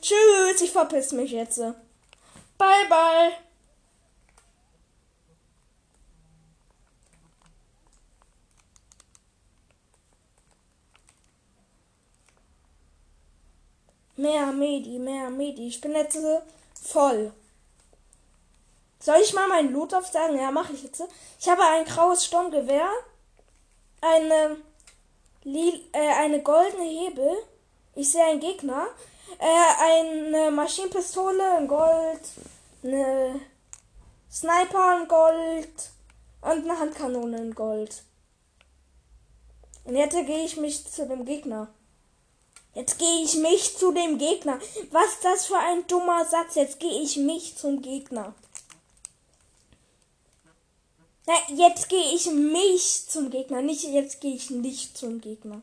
Tschüss, 0.00 0.60
ich 0.60 0.70
verpiss 0.70 1.12
mich 1.12 1.32
jetzt. 1.32 1.58
Bye, 1.58 2.86
bye. 2.88 3.32
Mehr 14.16 14.46
Medi, 14.46 14.98
mehr 14.98 15.30
Medi. 15.30 15.68
Ich 15.68 15.80
bin 15.80 15.92
jetzt 15.92 16.18
voll. 16.82 17.32
Soll 19.00 19.20
ich 19.22 19.32
mal 19.32 19.48
meinen 19.48 19.72
Loot 19.72 19.94
aufsagen? 19.94 20.36
Ja, 20.36 20.50
mache 20.50 20.72
ich 20.72 20.82
jetzt. 20.82 21.02
Ich 21.38 21.48
habe 21.48 21.62
ein 21.62 21.84
graues 21.84 22.24
Sturmgewehr, 22.24 22.90
eine, 24.00 24.56
äh, 25.44 26.14
eine 26.16 26.42
goldene 26.42 26.84
Hebel. 26.84 27.30
Ich 27.94 28.10
sehe 28.10 28.24
einen 28.24 28.40
Gegner. 28.40 28.88
Äh, 29.38 30.24
eine 30.26 30.50
Maschinenpistole 30.50 31.58
in 31.58 31.68
Gold, 31.68 32.20
eine 32.82 33.40
Sniper 34.30 35.00
in 35.00 35.08
Gold 35.08 35.90
und 36.40 36.70
eine 36.70 36.78
Handkanone 36.78 37.38
in 37.38 37.54
Gold. 37.54 38.02
Und 39.84 39.96
jetzt 39.96 40.14
gehe 40.14 40.44
ich 40.44 40.56
mich 40.56 40.86
zu 40.90 41.06
dem 41.06 41.24
Gegner. 41.24 41.68
Jetzt 42.74 42.98
gehe 42.98 43.22
ich 43.24 43.36
mich 43.36 43.76
zu 43.76 43.92
dem 43.92 44.18
Gegner. 44.18 44.58
Was 44.90 45.20
das 45.22 45.46
für 45.46 45.58
ein 45.58 45.86
dummer 45.86 46.24
Satz? 46.24 46.54
Jetzt 46.54 46.78
gehe 46.78 47.00
ich 47.02 47.16
mich 47.16 47.56
zum 47.56 47.82
Gegner. 47.82 48.34
Na, 51.26 51.34
jetzt 51.54 51.88
gehe 51.88 52.14
ich 52.14 52.30
mich 52.30 53.06
zum 53.08 53.30
Gegner, 53.30 53.60
nicht 53.60 53.84
jetzt 53.84 54.20
gehe 54.20 54.34
ich 54.34 54.48
nicht 54.48 54.96
zum 54.96 55.20
Gegner. 55.20 55.60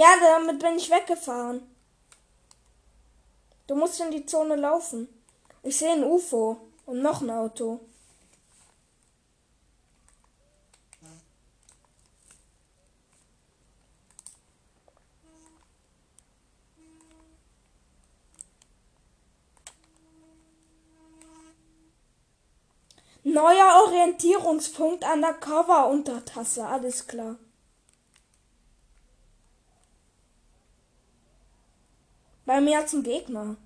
Ja, 0.00 0.16
damit 0.18 0.60
bin 0.60 0.78
ich 0.78 0.90
weggefahren. 0.90 1.60
Du 3.66 3.74
musst 3.74 4.00
in 4.00 4.10
die 4.10 4.24
Zone 4.24 4.56
laufen. 4.56 5.08
Ich 5.62 5.76
sehe 5.76 5.92
ein 5.92 6.04
UFO 6.04 6.56
und 6.86 7.02
noch 7.02 7.20
ein 7.20 7.28
Auto. 7.28 7.80
Neuer 23.22 23.82
Orientierungspunkt 23.84 25.04
an 25.04 25.20
der 25.20 25.34
Cover-Untertasse, 25.34 26.66
alles 26.66 27.06
klar. 27.06 27.36
Bei 32.50 32.60
mir 32.60 32.84
zum 32.84 33.04
Gegner. 33.04 33.56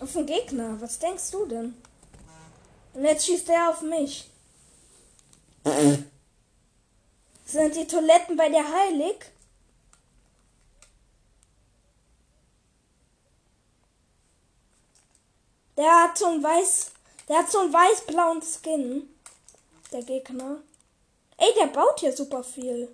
Auf 0.00 0.12
den 0.14 0.26
Gegner. 0.26 0.80
Was 0.80 0.98
denkst 0.98 1.30
du 1.30 1.46
denn? 1.46 1.76
Und 2.92 3.04
jetzt 3.04 3.24
schießt 3.24 3.48
er 3.50 3.70
auf 3.70 3.82
mich. 3.82 4.32
Sind 7.44 7.74
die 7.74 7.86
Toiletten 7.86 8.36
bei 8.36 8.48
dir 8.48 8.64
heilig? 8.64 9.16
Der 15.76 16.04
hat 16.04 16.16
so 16.16 16.26
ein 16.26 16.42
weiß, 16.42 16.92
der 17.28 17.38
hat 17.38 17.50
so 17.50 17.58
einen 17.58 17.72
weiß-blauen 17.72 18.42
Skin. 18.42 19.08
Der 19.90 20.02
Gegner. 20.02 20.62
Ey, 21.36 21.52
der 21.58 21.66
baut 21.66 21.98
hier 22.00 22.16
super 22.16 22.44
viel. 22.44 22.88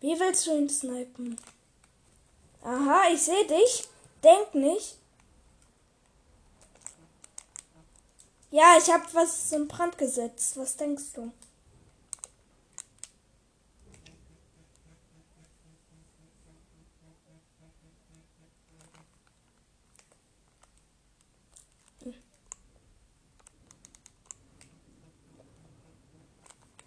Wie 0.00 0.18
willst 0.18 0.46
du 0.46 0.56
ihn 0.56 0.68
snipen? 0.68 1.40
Aha, 2.62 3.04
ich 3.12 3.22
sehe 3.22 3.46
dich. 3.46 3.88
Denk 4.24 4.54
nicht. 4.54 4.98
Ja, 8.52 8.76
ich 8.78 8.92
habe 8.92 9.04
was 9.14 9.50
in 9.52 9.66
Brand 9.66 9.96
gesetzt. 9.96 10.58
Was 10.58 10.76
denkst 10.76 11.14
du? 11.14 11.32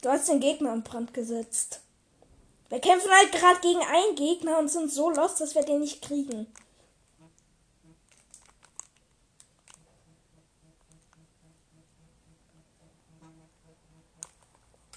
Du 0.02 0.10
hast 0.12 0.30
den 0.30 0.40
Gegner 0.40 0.72
in 0.72 0.84
Brand 0.84 1.16
gesetzt. 1.16 1.82
Wir 2.70 2.80
kämpfen 2.80 3.10
halt 3.10 3.32
gerade 3.32 3.60
gegen 3.62 3.80
einen 3.80 4.16
Gegner 4.16 4.60
und 4.60 4.70
sind 4.70 4.92
so 4.92 5.10
lost, 5.10 5.42
dass 5.42 5.56
wir 5.56 5.64
den 5.64 5.80
nicht 5.80 6.04
kriegen. 6.04 6.46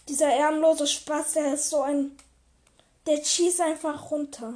Dieser 0.09 0.35
ehrenlose 0.35 0.87
Spaß, 0.87 1.35
der 1.35 1.55
ist 1.55 1.69
so 1.69 1.83
ein. 1.83 2.17
Der 3.07 3.23
schießt 3.23 3.61
einfach 3.61 4.11
runter. 4.11 4.55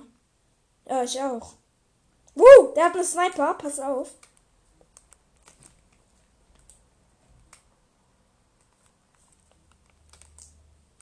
Ja, 0.87 1.03
ich 1.03 1.21
auch. 1.21 1.55
Wuh, 2.35 2.73
der 2.75 2.87
hat 2.87 2.95
einen 2.95 3.05
Sniper, 3.05 3.55
pass 3.55 3.79
auf. 3.79 4.11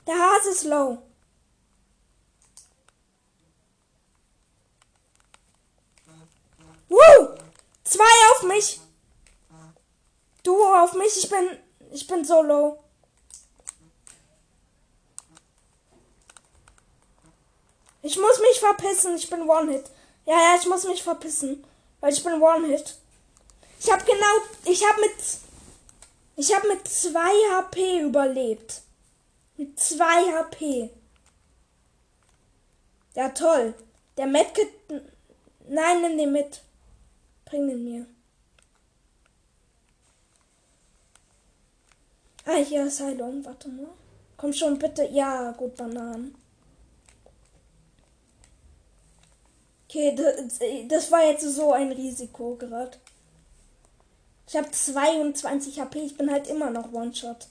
Der 0.05 0.15
Hase 0.15 0.49
ist 0.49 0.63
low. 0.65 0.97
Woo! 6.89 7.37
Zwei 7.85 8.03
auf 8.33 8.43
mich. 8.43 8.81
Du 10.43 10.61
auf 10.61 10.93
mich. 10.93 11.15
Ich 11.15 11.29
bin, 11.29 11.57
ich 11.91 12.05
bin 12.07 12.25
so 12.25 12.41
low. 12.41 12.83
Ich 18.11 18.17
muss 18.17 18.41
mich 18.41 18.59
verpissen. 18.59 19.15
Ich 19.15 19.29
bin 19.29 19.49
One-Hit. 19.49 19.85
Ja, 20.25 20.33
ja, 20.33 20.57
ich 20.59 20.67
muss 20.67 20.83
mich 20.83 21.01
verpissen. 21.01 21.63
Weil 22.01 22.11
ich 22.11 22.21
bin 22.21 22.41
One-Hit. 22.41 22.97
Ich 23.79 23.89
habe 23.89 24.03
genau, 24.03 24.35
ich 24.65 24.83
habe 24.85 24.99
mit, 24.99 25.15
ich 26.35 26.53
habe 26.53 26.67
mit 26.67 26.85
zwei 26.89 27.31
HP 27.53 28.01
überlebt. 28.01 28.81
Mit 29.55 29.79
zwei 29.79 30.29
HP. 30.33 30.89
Ja, 33.15 33.29
toll. 33.29 33.73
Der 34.17 34.27
Medkit, 34.27 34.67
nein, 35.69 36.01
nimm 36.01 36.17
den 36.17 36.33
mit. 36.33 36.59
Bring 37.45 37.69
den 37.69 37.83
mir. 37.85 38.05
Ah, 42.43 42.57
hier 42.57 42.87
ist 42.87 42.99
Heilung. 42.99 43.45
Warte 43.45 43.69
mal. 43.69 43.87
Komm 44.35 44.51
schon, 44.51 44.77
bitte. 44.77 45.05
Ja, 45.05 45.51
gut, 45.53 45.77
Bananen. 45.77 46.40
Okay, 49.91 50.15
das, 50.15 50.59
das 50.87 51.11
war 51.11 51.25
jetzt 51.25 51.43
so 51.43 51.73
ein 51.73 51.91
Risiko 51.91 52.55
gerade. 52.55 52.97
Ich 54.47 54.55
habe 54.55 54.71
22 54.71 55.81
HP. 55.81 55.99
Ich 55.99 56.17
bin 56.17 56.31
halt 56.31 56.47
immer 56.47 56.69
noch 56.69 56.93
One-Shot. 56.93 57.49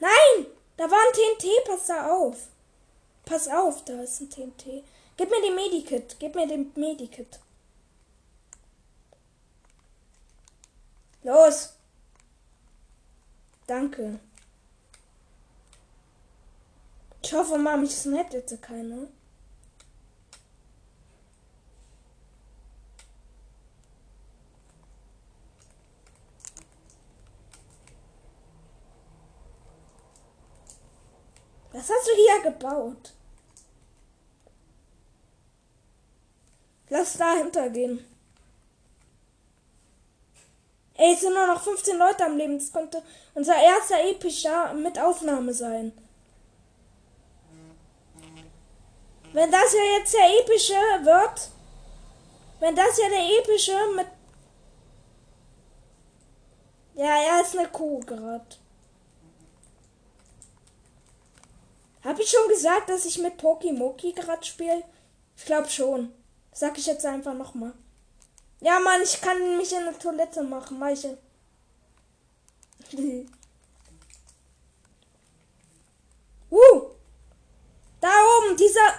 Nein! 0.00 0.46
Da 0.76 0.90
war 0.90 0.98
ein 0.98 1.12
TNT, 1.12 1.48
pass 1.64 1.86
da 1.86 2.10
auf. 2.12 2.48
Pass 3.24 3.46
auf, 3.46 3.84
da 3.84 4.02
ist 4.02 4.20
ein 4.20 4.30
TNT. 4.30 4.82
Gib 5.16 5.30
mir 5.30 5.40
den 5.42 5.54
Medikit, 5.54 6.16
gib 6.18 6.34
mir 6.34 6.48
den 6.48 6.72
Medikit. 6.74 7.38
Los! 11.22 11.73
Danke. 13.66 14.20
Ich 17.22 17.32
hoffe 17.32 17.56
mal, 17.56 17.78
mich 17.78 17.96
snappt 17.96 18.34
jetzt 18.34 18.60
keiner. 18.60 19.08
Was 31.72 31.90
hast 31.90 32.06
du 32.06 32.12
hier 32.14 32.50
gebaut? 32.52 33.14
Lass 36.88 37.16
dahinter 37.16 37.68
gehen. 37.70 38.13
Ey, 41.04 41.12
es 41.12 41.20
sind 41.20 41.34
nur 41.34 41.46
noch 41.46 41.62
15 41.62 41.98
Leute 41.98 42.24
am 42.24 42.38
Leben. 42.38 42.58
Das 42.58 42.72
könnte 42.72 43.02
unser 43.34 43.62
erster 43.62 44.02
epischer 44.08 44.72
mit 44.72 44.98
Aufnahme 44.98 45.52
sein. 45.52 45.92
Wenn 49.34 49.50
das 49.50 49.74
ja 49.74 49.98
jetzt 49.98 50.14
der 50.14 50.40
epische 50.40 50.72
wird, 50.72 51.50
wenn 52.58 52.74
das 52.74 52.96
ja 52.96 53.08
der 53.10 53.38
epische 53.38 53.76
mit. 53.94 54.06
Ja, 56.94 57.22
er 57.22 57.42
ist 57.42 57.58
eine 57.58 57.68
Kuh 57.68 58.00
gerade. 58.00 58.46
Habe 62.02 62.22
ich 62.22 62.30
schon 62.30 62.48
gesagt, 62.48 62.88
dass 62.88 63.04
ich 63.04 63.18
mit 63.18 63.36
Pokimoki 63.36 64.12
gerade 64.12 64.44
spiele? 64.44 64.84
Ich 65.36 65.44
glaube 65.44 65.68
schon. 65.68 66.14
Sag 66.52 66.78
ich 66.78 66.86
jetzt 66.86 67.04
einfach 67.04 67.34
nochmal. 67.34 67.74
Ja, 68.64 68.80
Mann, 68.80 69.02
ich 69.02 69.20
kann 69.20 69.58
mich 69.58 69.70
in 69.74 69.84
der 69.84 69.98
Toilette 69.98 70.42
machen, 70.42 70.78
Meiche. 70.78 71.18
uh! 76.50 76.82
Da 78.00 78.08
oben, 78.08 78.56
dieser. 78.56 78.94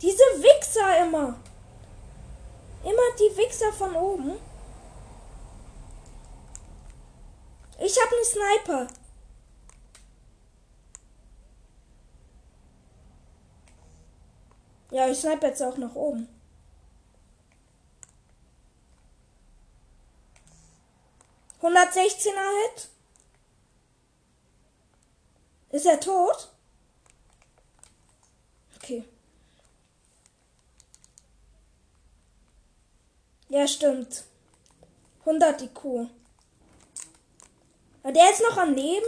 Diese 0.00 0.24
Wichser 0.42 1.04
immer. 1.04 1.38
Immer 2.82 3.16
die 3.18 3.36
Wichser 3.36 3.70
von 3.70 3.94
oben. 3.94 4.32
Ich 7.78 8.00
habe 8.00 8.16
einen 8.16 8.24
Sniper. 8.24 8.86
Ja, 14.90 15.06
ich 15.08 15.18
snipe 15.18 15.48
jetzt 15.48 15.62
auch 15.62 15.76
nach 15.76 15.94
oben. 15.94 16.33
Hundertsechzehner 21.64 22.42
Hit. 22.42 22.88
Ist 25.70 25.86
er 25.86 25.98
tot? 25.98 26.52
Okay. 28.76 29.02
Ja, 33.48 33.66
stimmt. 33.66 34.24
100 35.20 35.62
IQ. 35.62 36.10
Aber 38.02 38.12
der 38.12 38.30
ist 38.30 38.42
noch 38.42 38.58
am 38.58 38.74
Leben? 38.74 39.06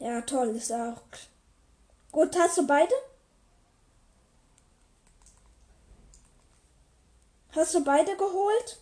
Ja, 0.00 0.20
toll, 0.22 0.56
ist 0.56 0.72
auch. 0.72 1.02
Gut, 2.10 2.36
hast 2.36 2.58
du 2.58 2.66
beide? 2.66 2.94
Hast 7.54 7.74
du 7.74 7.84
beide 7.84 8.16
geholt? 8.16 8.78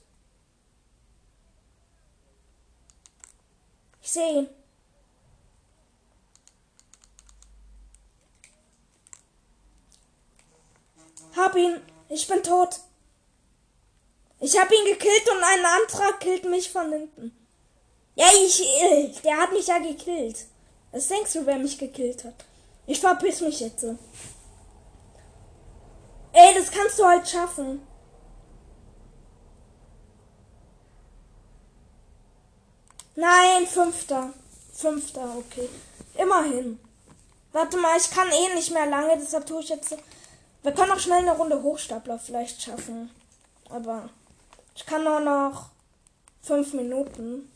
Ich 4.01 4.11
sehe 4.11 4.39
ihn. 4.39 4.49
Hab 11.37 11.55
ihn. 11.57 11.81
Ich 12.09 12.27
bin 12.27 12.43
tot. 12.43 12.81
Ich 14.41 14.59
hab 14.59 14.73
ihn 14.73 14.87
gekillt 14.87 15.29
und 15.31 15.43
ein 15.43 15.65
anderer 15.65 16.15
killt 16.19 16.45
mich 16.45 16.71
von 16.71 16.91
hinten. 16.91 17.37
Ja, 18.15 18.27
ich. 18.35 19.21
Der 19.23 19.37
hat 19.37 19.53
mich 19.53 19.67
ja 19.67 19.79
gekillt. 19.79 20.47
Was 20.91 21.09
denkst 21.09 21.35
du, 21.35 21.45
wer 21.47 21.59
mich 21.59 21.79
gekillt 21.79 22.25
hat? 22.25 22.45
Ich 22.87 23.01
verpiss 23.01 23.41
mich 23.41 23.61
jetzt. 23.61 23.85
Ey, 23.85 23.97
das 26.55 26.71
kannst 26.71 26.99
du 26.99 27.07
halt 27.07 27.29
schaffen. 27.29 27.87
Nein, 33.15 33.67
fünfter. 33.67 34.31
Fünfter, 34.73 35.37
okay. 35.37 35.69
Immerhin. 36.17 36.79
Warte 37.53 37.77
mal, 37.77 37.97
ich 37.99 38.11
kann 38.11 38.29
eh 38.29 38.55
nicht 38.55 38.73
mehr 38.73 38.87
lange, 38.87 39.19
deshalb 39.19 39.47
tue 39.47 39.61
ich 39.61 39.69
jetzt. 39.69 39.95
Wir 40.63 40.73
können 40.73 40.93
auch 40.93 40.99
schnell 40.99 41.19
eine 41.19 41.37
Runde 41.37 41.63
Hochstapler 41.63 42.19
vielleicht 42.19 42.63
schaffen. 42.63 43.11
Aber 43.69 44.09
ich 44.75 44.87
kann 44.87 45.05
nur 45.05 45.21
noch 45.21 45.67
fünf 46.43 46.73
Minuten. 46.73 47.51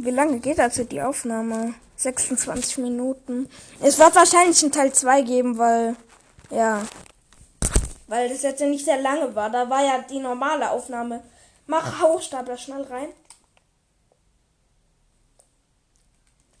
Wie 0.00 0.10
lange 0.10 0.38
geht 0.38 0.60
also 0.60 0.84
die 0.84 1.02
Aufnahme? 1.02 1.74
26 1.96 2.78
Minuten. 2.78 3.48
Es 3.80 3.98
wird 3.98 4.14
wahrscheinlich 4.14 4.62
einen 4.62 4.72
Teil 4.72 4.92
2 4.92 5.22
geben, 5.22 5.58
weil. 5.58 5.96
Ja. 6.50 6.82
Weil 8.06 8.28
das 8.28 8.42
jetzt 8.42 8.60
nicht 8.60 8.84
sehr 8.84 9.00
lange 9.00 9.34
war. 9.34 9.50
Da 9.50 9.68
war 9.68 9.84
ja 9.84 10.04
die 10.08 10.18
normale 10.18 10.70
Aufnahme. 10.70 11.22
Mach 11.70 12.02
Hochstapler 12.02 12.58
schnell 12.58 12.82
rein. 12.82 13.10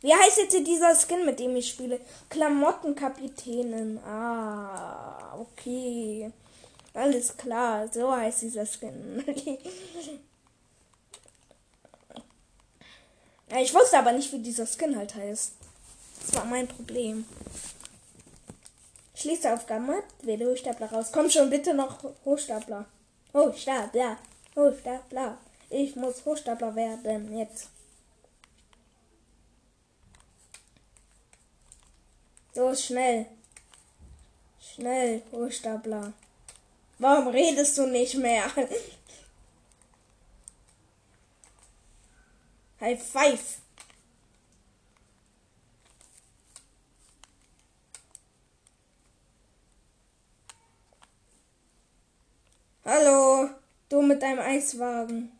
Wie 0.02 0.14
heißt 0.14 0.38
jetzt 0.38 0.52
dieser 0.68 0.94
Skin, 0.94 1.26
mit 1.26 1.40
dem 1.40 1.56
ich 1.56 1.70
spiele? 1.70 2.00
Klamottenkapitänin. 2.28 3.98
Ah, 4.04 5.36
okay. 5.36 6.30
Alles 6.94 7.36
klar, 7.36 7.88
so 7.92 8.12
heißt 8.12 8.42
dieser 8.42 8.64
Skin. 8.64 9.24
ich 13.60 13.74
wusste 13.74 13.98
aber 13.98 14.12
nicht, 14.12 14.32
wie 14.32 14.38
dieser 14.38 14.66
Skin 14.66 14.96
halt 14.96 15.16
heißt. 15.16 15.54
Das 16.20 16.36
war 16.36 16.44
mein 16.44 16.68
Problem. 16.68 17.26
Schließe 19.16 19.52
Aufgabe. 19.52 20.04
Wähle 20.22 20.52
Hochstapler 20.52 20.92
raus. 20.92 21.10
Komm 21.12 21.28
schon, 21.28 21.50
bitte 21.50 21.74
noch 21.74 21.98
Hochstapler. 22.24 22.84
Hochstapler. 23.34 24.16
Hochstapler. 24.56 25.38
Ich 25.68 25.94
muss 25.96 26.24
Hochstapler 26.24 26.74
werden. 26.74 27.36
Jetzt. 27.36 27.68
So, 32.54 32.74
schnell. 32.74 33.26
Schnell, 34.58 35.22
Hochstapler. 35.32 36.12
Warum 36.98 37.28
redest 37.28 37.78
du 37.78 37.86
nicht 37.86 38.16
mehr? 38.16 38.50
High 42.80 43.02
five. 43.02 43.58
Hallo, 52.84 53.50
du 53.90 54.00
mit 54.00 54.22
deinem 54.22 54.38
Eiswagen. 54.38 55.32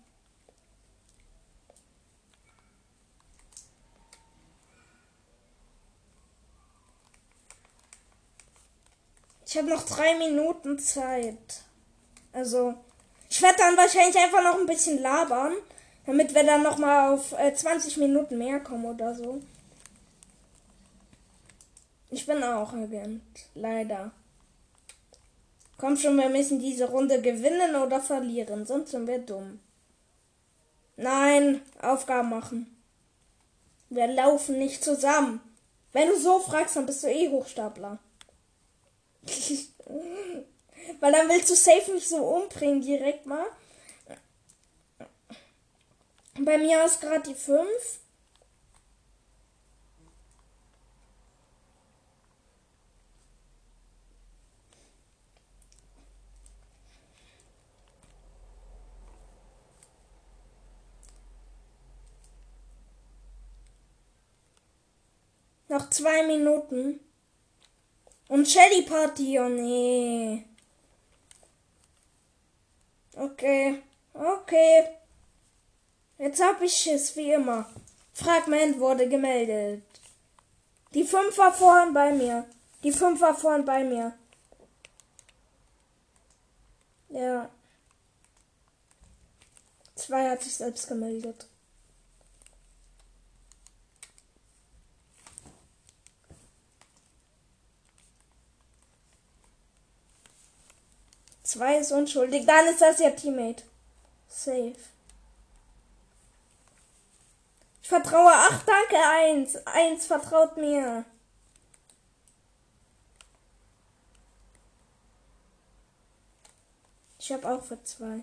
Ich 9.46 9.56
habe 9.56 9.68
noch 9.68 9.82
drei 9.82 10.16
Minuten 10.16 10.78
Zeit. 10.78 11.62
Also, 12.32 12.74
ich 13.28 13.42
werde 13.42 13.58
dann 13.58 13.76
wahrscheinlich 13.76 14.16
einfach 14.16 14.44
noch 14.44 14.58
ein 14.60 14.66
bisschen 14.66 15.00
labern, 15.00 15.54
damit 16.06 16.34
wir 16.34 16.44
dann 16.44 16.62
noch 16.62 16.78
mal 16.78 17.12
auf 17.12 17.32
äh, 17.32 17.52
20 17.52 17.96
Minuten 17.96 18.38
mehr 18.38 18.60
kommen 18.60 18.84
oder 18.84 19.14
so. 19.14 19.40
Ich 22.10 22.26
bin 22.26 22.42
auch 22.44 22.72
Agent, 22.72 23.22
leider. 23.54 24.12
Komm 25.80 25.96
schon, 25.96 26.18
wir 26.18 26.28
müssen 26.28 26.60
diese 26.60 26.90
Runde 26.90 27.22
gewinnen 27.22 27.74
oder 27.74 28.02
verlieren, 28.02 28.66
sonst 28.66 28.90
sind 28.90 29.06
wir 29.06 29.18
dumm. 29.18 29.60
Nein, 30.96 31.62
Aufgaben 31.80 32.28
machen. 32.28 32.76
Wir 33.88 34.06
laufen 34.06 34.58
nicht 34.58 34.84
zusammen. 34.84 35.40
Wenn 35.92 36.08
du 36.08 36.18
so 36.18 36.38
fragst, 36.38 36.76
dann 36.76 36.84
bist 36.84 37.02
du 37.02 37.06
eh 37.06 37.30
Hochstapler. 37.30 37.98
Weil 41.00 41.12
dann 41.12 41.30
willst 41.30 41.48
du 41.48 41.54
safe 41.54 41.94
mich 41.94 42.06
so 42.06 42.18
umbringen 42.18 42.82
direkt 42.82 43.24
mal. 43.24 43.46
Bei 46.38 46.58
mir 46.58 46.84
ist 46.84 47.00
gerade 47.00 47.26
die 47.26 47.34
5. 47.34 47.66
Noch 65.80 65.88
zwei 65.88 66.26
Minuten. 66.26 67.00
Und 68.28 68.46
Shelly 68.46 68.82
Party, 68.82 69.40
oh 69.40 69.48
nee. 69.48 70.44
Okay, 73.16 73.82
okay. 74.12 74.88
Jetzt 76.18 76.42
hab 76.42 76.60
ich 76.60 76.86
es 76.86 77.16
wie 77.16 77.32
immer. 77.32 77.66
Fragment 78.12 78.78
wurde 78.78 79.08
gemeldet. 79.08 79.82
Die 80.92 81.04
5 81.04 81.38
war 81.38 81.54
vorhin 81.54 81.94
bei 81.94 82.12
mir. 82.12 82.46
Die 82.82 82.92
5 82.92 83.18
war 83.18 83.34
vorhin 83.34 83.64
bei 83.64 83.82
mir. 83.82 84.12
Ja. 87.08 87.48
Zwei 89.94 90.28
hat 90.28 90.42
sich 90.42 90.56
selbst 90.56 90.88
gemeldet. 90.88 91.49
Zwei 101.50 101.78
ist 101.78 101.90
unschuldig. 101.90 102.46
Dann 102.46 102.68
ist 102.68 102.80
das 102.80 103.00
ja 103.00 103.10
Teammate. 103.10 103.64
Safe. 104.28 104.76
Ich 107.82 107.88
vertraue. 107.88 108.30
Ach, 108.32 108.62
danke, 108.64 108.96
eins. 109.04 109.56
Eins 109.66 110.06
vertraut 110.06 110.56
mir. 110.56 111.04
Ich 117.18 117.32
habe 117.32 117.48
auch 117.48 117.64
für 117.64 117.82
zwei. 117.82 118.22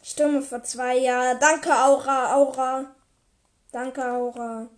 Stimme 0.00 0.42
für 0.42 0.62
zwei, 0.62 0.98
ja. 0.98 1.34
Danke, 1.34 1.74
Aura, 1.74 2.36
Aura. 2.36 2.94
Danke, 3.72 4.12
Aura. 4.12 4.68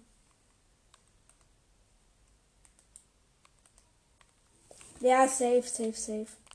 Ja, 5.01 5.29
safe, 5.29 5.69
safe, 5.69 5.93
safe. 5.93 6.46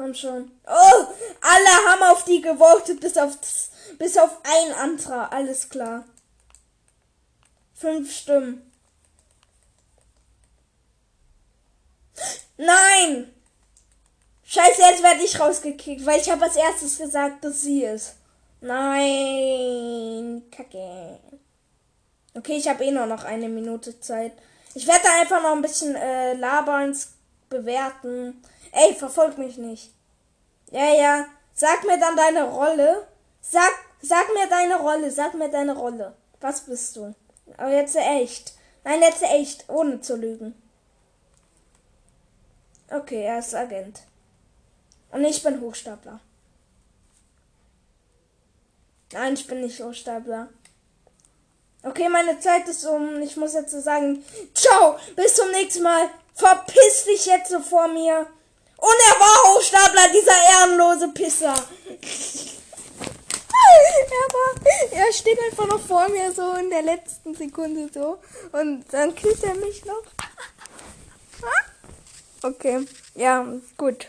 Komm 0.00 0.14
schon. 0.14 0.50
Oh, 0.66 1.04
alle 1.42 1.90
haben 1.90 2.02
auf 2.04 2.24
die 2.24 2.40
gewotet, 2.40 3.00
bis 3.00 3.18
auf, 3.18 3.36
bis 3.98 4.16
auf 4.16 4.30
ein 4.44 4.72
anderer. 4.72 5.30
Alles 5.30 5.68
klar. 5.68 6.06
Fünf 7.74 8.10
Stimmen. 8.10 8.72
Nein! 12.56 13.30
Scheiße, 14.42 14.80
jetzt 14.80 15.02
werde 15.02 15.22
ich 15.22 15.38
rausgekickt, 15.38 16.06
weil 16.06 16.18
ich 16.18 16.30
habe 16.30 16.44
als 16.44 16.56
erstes 16.56 16.96
gesagt, 16.96 17.44
dass 17.44 17.60
sie 17.60 17.84
ist. 17.84 18.14
Nein, 18.62 20.44
kacke. 20.50 21.18
Okay, 22.32 22.56
ich 22.56 22.68
habe 22.68 22.84
eh 22.84 22.90
nur 22.90 23.04
noch 23.04 23.24
eine 23.24 23.50
Minute 23.50 24.00
Zeit. 24.00 24.32
Ich 24.74 24.86
werde 24.86 25.10
einfach 25.20 25.42
noch 25.42 25.52
ein 25.52 25.62
bisschen 25.62 25.94
äh, 25.94 26.32
labern, 26.32 26.96
bewerten. 27.50 28.42
Ey, 28.72 28.94
verfolg 28.94 29.38
mich 29.38 29.56
nicht. 29.56 29.92
Ja, 30.70 30.94
ja. 30.94 31.26
Sag 31.54 31.84
mir 31.84 31.98
dann 31.98 32.16
deine 32.16 32.44
Rolle. 32.44 33.06
Sag, 33.40 33.70
sag 34.00 34.32
mir 34.34 34.48
deine 34.48 34.76
Rolle. 34.76 35.10
Sag 35.10 35.34
mir 35.34 35.50
deine 35.50 35.76
Rolle. 35.76 36.14
Was 36.40 36.60
bist 36.60 36.96
du? 36.96 37.14
Aber 37.56 37.72
jetzt 37.72 37.96
echt. 37.96 38.54
Nein, 38.84 39.02
jetzt 39.02 39.22
echt. 39.22 39.68
Ohne 39.68 40.00
zu 40.00 40.16
lügen. 40.16 40.54
Okay, 42.90 43.24
er 43.24 43.38
ist 43.38 43.54
Agent. 43.54 44.00
Und 45.12 45.24
ich 45.24 45.42
bin 45.42 45.60
Hochstapler. 45.60 46.20
Nein, 49.12 49.34
ich 49.34 49.46
bin 49.46 49.60
nicht 49.60 49.80
Hochstapler. 49.80 50.48
Okay, 51.82 52.08
meine 52.08 52.38
Zeit 52.38 52.68
ist 52.68 52.84
um. 52.84 53.20
Ich 53.22 53.36
muss 53.36 53.54
jetzt 53.54 53.72
so 53.72 53.80
sagen, 53.80 54.24
ciao, 54.54 54.98
bis 55.16 55.34
zum 55.34 55.50
nächsten 55.50 55.82
Mal. 55.82 56.08
Verpiss 56.34 57.04
dich 57.04 57.26
jetzt 57.26 57.50
so 57.50 57.60
vor 57.60 57.88
mir. 57.88 58.26
Und 58.80 58.96
er 59.08 59.20
war 59.20 59.54
Hochstapler, 59.54 60.08
dieser 60.12 60.42
ehrenlose 60.52 61.08
Pisser. 61.08 61.54
er 64.10 64.34
war, 64.34 64.54
er 64.92 65.12
steht 65.12 65.38
einfach 65.50 65.66
noch 65.66 65.80
vor 65.80 66.08
mir 66.08 66.32
so 66.32 66.54
in 66.54 66.70
der 66.70 66.82
letzten 66.82 67.34
Sekunde 67.34 67.90
so. 67.92 68.18
Und 68.52 68.84
dann 68.90 69.14
küsst 69.14 69.44
er 69.44 69.54
mich 69.54 69.84
noch. 69.84 70.02
Okay, 72.42 72.86
ja, 73.16 73.46
gut. 73.76 74.06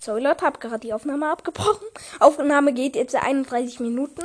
Sorry 0.00 0.22
Leute, 0.22 0.46
hab 0.46 0.58
gerade 0.58 0.80
die 0.80 0.94
Aufnahme 0.94 1.30
abgebrochen. 1.30 1.86
Aufnahme 2.18 2.72
geht 2.72 2.96
jetzt 2.96 3.14
31 3.14 3.78
Minuten. 3.80 4.24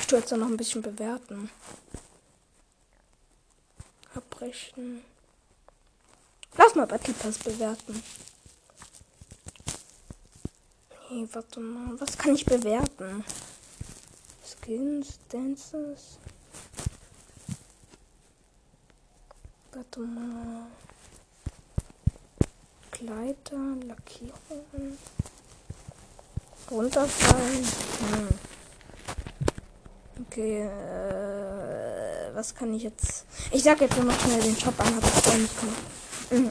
Ich 0.00 0.06
tue 0.06 0.20
jetzt 0.20 0.32
noch 0.32 0.46
ein 0.46 0.56
bisschen 0.56 0.80
bewerten. 0.80 1.50
Abbrechen. 4.14 5.04
Lass 6.56 6.74
mal 6.74 6.86
Battle 6.86 7.14
Pass 7.14 7.38
bewerten. 7.38 8.02
Nee, 11.10 11.28
warte 11.32 11.60
mal. 11.60 12.00
Was 12.00 12.16
kann 12.16 12.34
ich 12.34 12.44
bewerten? 12.44 13.24
Skins, 14.44 15.18
Dances. 15.28 16.18
Warte 19.72 20.00
mal. 20.00 20.66
Kleider, 22.90 23.76
Lackierungen. 23.86 24.98
Runterfallen. 26.70 27.64
Hm. 27.64 28.28
Okay, 30.26 30.62
äh, 30.62 32.34
was 32.34 32.54
kann 32.54 32.72
ich 32.74 32.84
jetzt? 32.84 33.26
Ich 33.50 33.62
sag 33.62 33.80
jetzt 33.80 33.96
nur 33.96 34.06
noch 34.06 34.20
schnell 34.20 34.40
den 34.40 34.56
Shop 34.56 34.78
an, 34.80 34.96
hab 34.96 35.04
ich 35.04 35.24
gar 35.24 35.38
nicht 35.38 35.60
gemacht. 35.60 36.03
Mhm. 36.30 36.50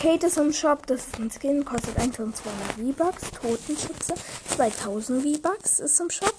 Kate 0.00 0.26
ist 0.26 0.36
im 0.36 0.52
Shop, 0.52 0.86
das 0.86 1.06
ist 1.06 1.18
ein 1.18 1.30
Skin, 1.30 1.64
kostet 1.64 1.96
1200 1.96 2.96
V-Bucks. 2.96 3.22
Totenschütze 3.40 4.14
2000 4.56 5.22
V-Bucks 5.22 5.80
ist 5.80 6.00
im 6.00 6.10
Shop. 6.10 6.34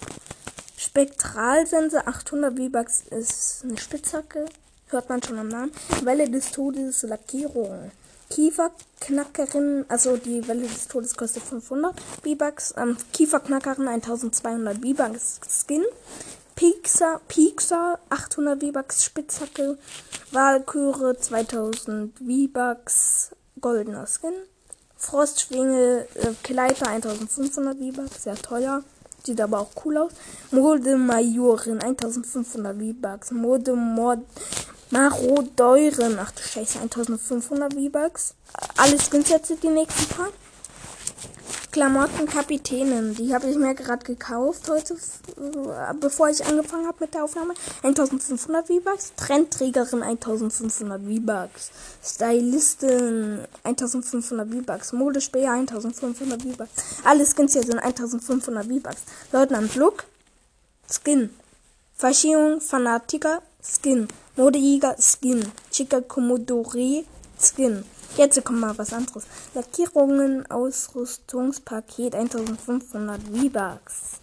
Spektralsense 0.75 2.05
800 2.05 2.57
V-Bucks 2.57 3.03
ist 3.09 3.63
eine 3.63 3.77
Spitzhacke. 3.77 4.45
Hört 4.89 5.09
man 5.09 5.23
schon 5.23 5.39
am 5.39 5.47
Namen. 5.47 5.71
Welle 6.03 6.29
des 6.29 6.51
Todes, 6.51 7.03
Lackierung. 7.03 7.91
Kieferknackerin, 8.29 9.85
also 9.87 10.17
die 10.17 10.45
Welle 10.47 10.67
des 10.67 10.87
Todes 10.87 11.15
kostet 11.15 11.43
500 11.43 11.95
V-Bucks. 12.23 12.73
Ähm, 12.77 12.97
Kieferknackerin 13.13 13.87
1200 13.87 14.77
V-Bucks 14.77 15.39
Skin. 15.47 15.83
Pixar, 16.55 17.21
Pixar 17.27 17.99
800 18.09 18.61
V-Bucks 18.61 19.03
Spitzhacke. 19.03 19.77
Walküre 20.31 21.17
2000 21.17 22.17
V-Bucks 22.19 23.31
goldener 23.59 24.05
Skin. 24.07 24.33
Frostschwinge 24.97 26.07
äh, 26.15 26.33
Kleider 26.43 26.87
1500 26.87 27.77
V-Bucks, 27.77 28.23
sehr 28.23 28.35
teuer. 28.35 28.83
Sieht 29.25 29.41
aber 29.41 29.59
auch 29.59 29.71
cool 29.85 29.97
aus. 29.97 30.11
Mode 30.51 30.97
Majorin 30.97 31.81
1500 31.81 32.77
V-Bucks. 32.77 33.31
Mode 33.31 33.73
Mod 33.73 34.19
Marodeuren. 34.89 36.19
Ach 36.19 36.31
du 36.31 36.43
Scheiße, 36.43 36.79
1500 36.79 37.73
V-Bucks. 37.73 38.35
Alles 38.77 39.05
Skinsätze 39.05 39.55
die 39.55 39.69
nächsten 39.69 40.13
paar. 40.13 40.29
Klamotten 41.73 42.27
Kapitänin. 42.27 43.15
Die 43.15 43.33
habe 43.33 43.49
ich 43.49 43.57
mir 43.57 43.73
gerade 43.73 44.05
gekauft 44.05 44.69
heute, 44.69 44.93
äh, 44.93 45.93
bevor 45.99 46.29
ich 46.29 46.45
angefangen 46.45 46.85
habe 46.85 46.97
mit 46.99 47.15
der 47.15 47.23
Aufnahme. 47.23 47.55
1500 47.81 48.67
V-Bucks. 48.67 49.13
Trendträgerin 49.17 50.03
1500 50.03 51.01
V-Bucks. 51.01 51.71
Stylistin 52.05 53.39
1500 53.63 54.47
V-Bucks. 54.47 54.93
Modespäher 54.93 55.53
1500 55.53 56.43
V-Bucks. 56.43 56.71
Alle 57.05 57.25
Skins 57.25 57.53
hier 57.53 57.63
sind 57.63 57.79
1500 57.79 58.67
V-Bucks. 58.67 59.01
Leutnant 59.31 59.75
Look. 59.75 60.03
Skin. 60.87 61.31
Faschierung 61.95 62.61
Fanatiker. 62.61 63.41
Skin. 63.63 64.07
Modejäger. 64.35 64.95
Skin. 64.99 65.43
Chica 65.71 66.01
Commodore. 66.01 67.03
Skin. 67.39 67.83
Jetzt 68.15 68.45
kommt 68.45 68.59
mal 68.59 68.77
was 68.77 68.93
anderes. 68.93 69.25
Lackierungen, 69.55 70.49
Ausrüstungspaket 70.51 72.13
1500 72.13 73.19
V-Bucks. 73.23 74.19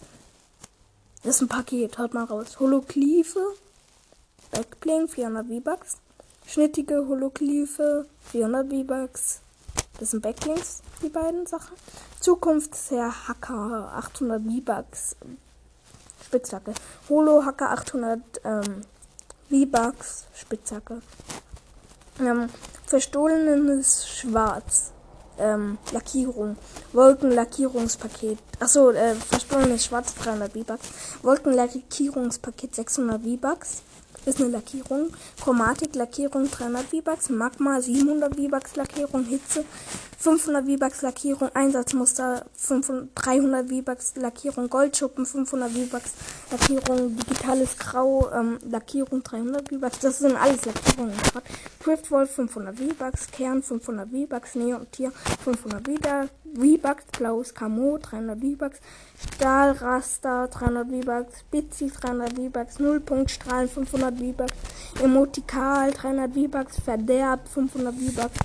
Das 1.23 1.35
ist 1.35 1.41
ein 1.41 1.49
Paket, 1.49 1.97
haut 1.97 2.13
mal 2.13 2.23
raus. 2.23 2.57
Hologlyphe, 2.61 3.43
Backbling 4.51 5.09
400 5.09 5.45
V-Bucks. 5.45 5.97
Schnittige 6.47 7.05
Hologlyphe 7.05 8.07
400 8.31 8.69
V-Bucks. 8.69 9.41
Das 9.99 10.11
sind 10.11 10.21
Backlinks, 10.21 10.81
die 11.03 11.09
beiden 11.09 11.45
Sachen. 11.45 11.75
Zukunftsherr 12.21 13.27
Hacker 13.27 13.91
800 13.93 14.41
V-Bucks. 14.41 15.17
Spitzhacke. 16.25 16.73
Holo 17.09 17.43
Hacker 17.43 17.71
800 17.71 18.21
ähm, 18.45 18.81
V-Bucks. 19.49 20.27
Spitzhacke. 20.33 21.01
Ähm, 22.21 22.49
Verstohlenes 22.91 24.05
Schwarz. 24.05 24.91
Ähm, 25.39 25.77
Lackierung. 25.93 26.57
Wolkenlackierungspaket. 26.91 28.37
Achso, 28.59 28.91
äh, 28.91 29.15
verstohlenes 29.15 29.85
Schwarz 29.85 30.13
300 30.15 30.51
V-Bucks. 30.51 30.89
Wolkenlackierungspaket 31.23 32.75
600 32.75 33.21
V-Bucks 33.21 33.83
ist 34.25 34.41
eine 34.41 34.49
Lackierung. 34.49 35.13
Chromatik 35.41 35.95
Lackierung 35.95 36.51
300 36.51 36.83
V-Bucks, 36.87 37.29
Magma 37.29 37.79
700 37.79 38.35
V-Bucks 38.35 38.75
Lackierung, 38.75 39.23
Hitze 39.23 39.63
500 40.21 40.65
V-Bucks 40.65 41.01
Lackierung, 41.01 41.49
Einsatzmuster 41.55 42.45
500, 42.53 43.09
300 43.15 43.67
V-Bucks 43.69 44.13
Lackierung, 44.17 44.69
Goldschuppen 44.69 45.25
500 45.25 45.71
V-Bucks 45.71 46.13
Lackierung, 46.51 47.15
digitales 47.15 47.75
Grau 47.75 48.29
ähm, 48.31 48.59
Lackierung 48.69 49.23
300 49.23 49.67
V-Bucks. 49.67 49.97
Das 49.97 50.19
sind 50.19 50.35
alles 50.35 50.65
Lackierungen. 50.65 51.15
Driftwolf 51.83 52.29
500 52.35 52.77
V-Bucks, 52.77 53.31
Kern 53.31 53.63
500 53.63 54.09
V-Bucks, 54.11 54.53
Neon 54.53 54.85
Tier 54.91 55.11
500 55.43 56.29
V-Bucks, 56.53 57.05
blaues 57.17 57.55
Camo 57.55 57.97
300 57.97 58.39
V-Bucks, 58.39 58.79
Stahlraster 59.17 60.49
300 60.49 60.87
V-Bucks, 60.87 61.43
Bitsy 61.49 61.89
300 61.89 62.37
V-Bucks, 62.37 62.77
Nullpunktstrahlen 62.77 63.67
500 63.67 64.19
V-Bucks, 64.19 64.53
Emotikal 65.01 65.91
300 65.91 66.31
V-Bucks, 66.31 66.79
Verderb 66.79 67.47
500 67.47 67.95
V-Bucks, 67.95 68.37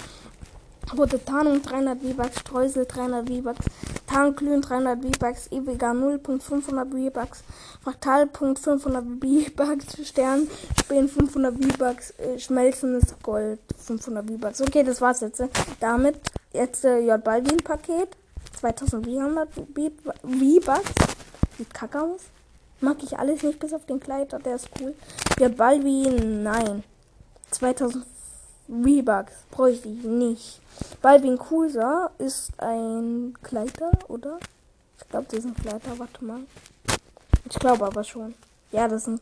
Rote 0.95 1.25
Tarnung 1.25 1.63
300 1.63 1.99
V-Bucks, 2.01 2.41
Streusel 2.41 2.87
300 2.87 3.29
V-Bucks, 3.29 3.67
Tarnglühen 4.07 4.63
300 4.63 5.03
V-Bucks, 5.03 5.49
ewiger 5.51 5.95
Nullpunkt 5.95 6.43
500 6.43 6.89
V-Bucks, 6.91 7.43
Fraktalpunkt 7.83 8.59
500 8.59 9.05
V-Bucks, 9.05 10.07
Stern, 10.07 10.49
Spähen 10.79 11.09
500 11.09 11.55
V-Bucks, 11.55 12.11
äh, 12.19 12.39
schmelzendes 12.39 13.15
Gold 13.23 13.59
500 13.79 14.27
V-Bucks. 14.27 14.61
Okay, 14.61 14.85
das 14.85 15.01
war's 15.01 15.21
jetzt. 15.21 15.41
Äh. 15.41 15.49
Damit 15.81 16.21
jetzt 16.53 16.85
äh, 16.85 17.01
J 17.01 17.23
Balvin 17.23 17.59
Paket 17.59 18.17
2400 18.61 19.49
V-Bucks. 19.53 20.91
Sieht 21.59 21.75
kacke 21.75 22.01
aus. 22.01 22.21
Mag 22.81 23.03
ich 23.03 23.19
alles 23.19 23.43
nicht, 23.43 23.59
bis 23.59 23.73
auf 23.73 23.87
den 23.87 23.99
Kleider, 23.99 24.39
der 24.39 24.57
ist 24.57 24.69
cool. 24.81 24.95
J 25.39 25.57
Balvin, 25.57 26.43
nein. 26.43 26.85
2000 27.51 28.05
V-Bucks 28.69 29.33
bräuchte 29.51 29.89
ich 29.89 30.03
nicht. 30.03 30.61
Balvin 31.01 31.39
Kusa 31.39 32.11
ist 32.19 32.51
ein 32.59 33.37
Kleider, 33.43 33.93
oder? 34.09 34.39
Ich 34.99 35.09
glaube, 35.09 35.27
das 35.31 35.41
ist 35.41 35.47
ein 35.47 35.55
Kleider. 35.55 35.99
Warte 35.99 36.25
mal. 36.25 36.41
Ich 37.49 37.59
glaube 37.59 37.87
aber 37.87 38.03
schon. 38.03 38.35
Ja, 38.73 38.89
das 38.89 39.05
sind 39.05 39.21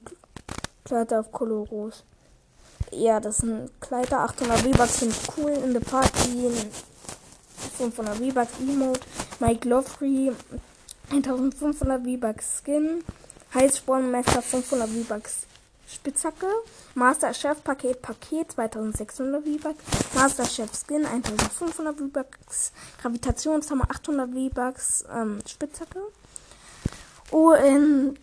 Kleider 0.84 1.20
auf 1.20 1.30
Koloros. 1.30 2.04
Ja, 2.90 3.20
das 3.20 3.38
sind 3.38 3.70
Kleider. 3.80 4.20
800 4.20 4.60
V-Bucks 4.60 5.00
sind 5.00 5.14
cool 5.36 5.50
in 5.50 5.72
der 5.72 5.80
Party. 5.80 6.50
500 7.76 8.16
V-Bucks 8.16 8.60
Emote. 8.60 9.00
Mike 9.40 9.68
Lovery. 9.68 10.32
1500 11.10 12.02
V-Bucks 12.02 12.62
Skin. 12.62 13.04
Heißspornmesser 13.52 14.42
500 14.42 14.88
V-Bucks 14.88 15.46
Spitzhacke. 15.86 16.46
Master 16.94 17.34
Chef 17.34 17.62
Paket 17.62 18.00
Paket 18.00 18.52
2600 18.52 19.42
V-Bucks. 19.44 20.14
Master 20.14 20.44
Chef 20.44 20.70
Skin 20.74 21.04
1500 21.04 21.98
V-Bucks. 21.98 22.72
Gravitationshammer 23.00 23.90
800 23.90 24.30
V-Bucks 24.30 25.04
ähm, 25.14 25.38
Spitzhacke. 25.46 26.00
UNSC 27.30 28.16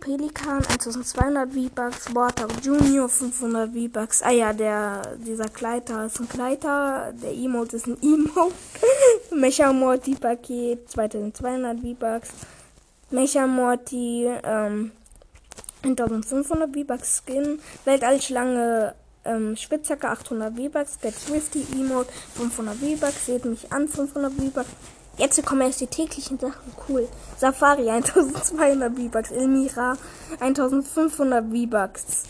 Pelikan 0.00 0.64
1200 0.64 1.52
V-Bucks. 1.52 2.14
Water 2.14 2.48
Junior 2.62 3.08
500 3.08 3.70
V-Bucks. 3.72 4.22
Ah 4.22 4.30
ja, 4.30 4.52
der, 4.52 5.16
dieser 5.18 5.48
Kleider 5.48 6.06
ist 6.06 6.20
ein 6.20 6.28
Kleider. 6.28 7.12
Der 7.12 7.32
Emote 7.32 7.76
ist 7.76 7.86
ein 7.86 7.96
Emote. 8.02 8.54
Mecha 9.34 9.72
Morty 9.72 10.14
Paket 10.14 10.90
2200 10.90 11.80
V-Bucks. 11.80 12.30
Mecha 13.10 13.46
Morty, 13.46 14.26
ähm, 14.42 14.92
1500 15.82 16.72
V-Bucks 16.74 17.22
Skin, 17.24 17.60
Weltallschlange 17.84 18.94
ähm, 19.24 19.56
Spitzhacke 19.56 20.08
800 20.08 20.56
V-Bucks, 20.56 20.98
Get 21.00 21.14
Swifty 21.14 21.66
Emote 21.72 22.10
500 22.34 22.76
V-Bucks, 22.76 23.26
seht 23.26 23.44
mich 23.44 23.72
an 23.72 23.88
500 23.88 24.32
V-Bucks. 24.32 24.70
Jetzt 25.18 25.44
kommen 25.44 25.60
erst 25.60 25.80
die 25.80 25.86
täglichen 25.86 26.38
Sachen, 26.38 26.72
cool. 26.88 27.08
Safari 27.36 27.88
1200 27.90 28.94
V-Bucks, 28.96 29.30
Elmira 29.30 29.96
1500 30.40 31.44
V-Bucks. 31.44 32.24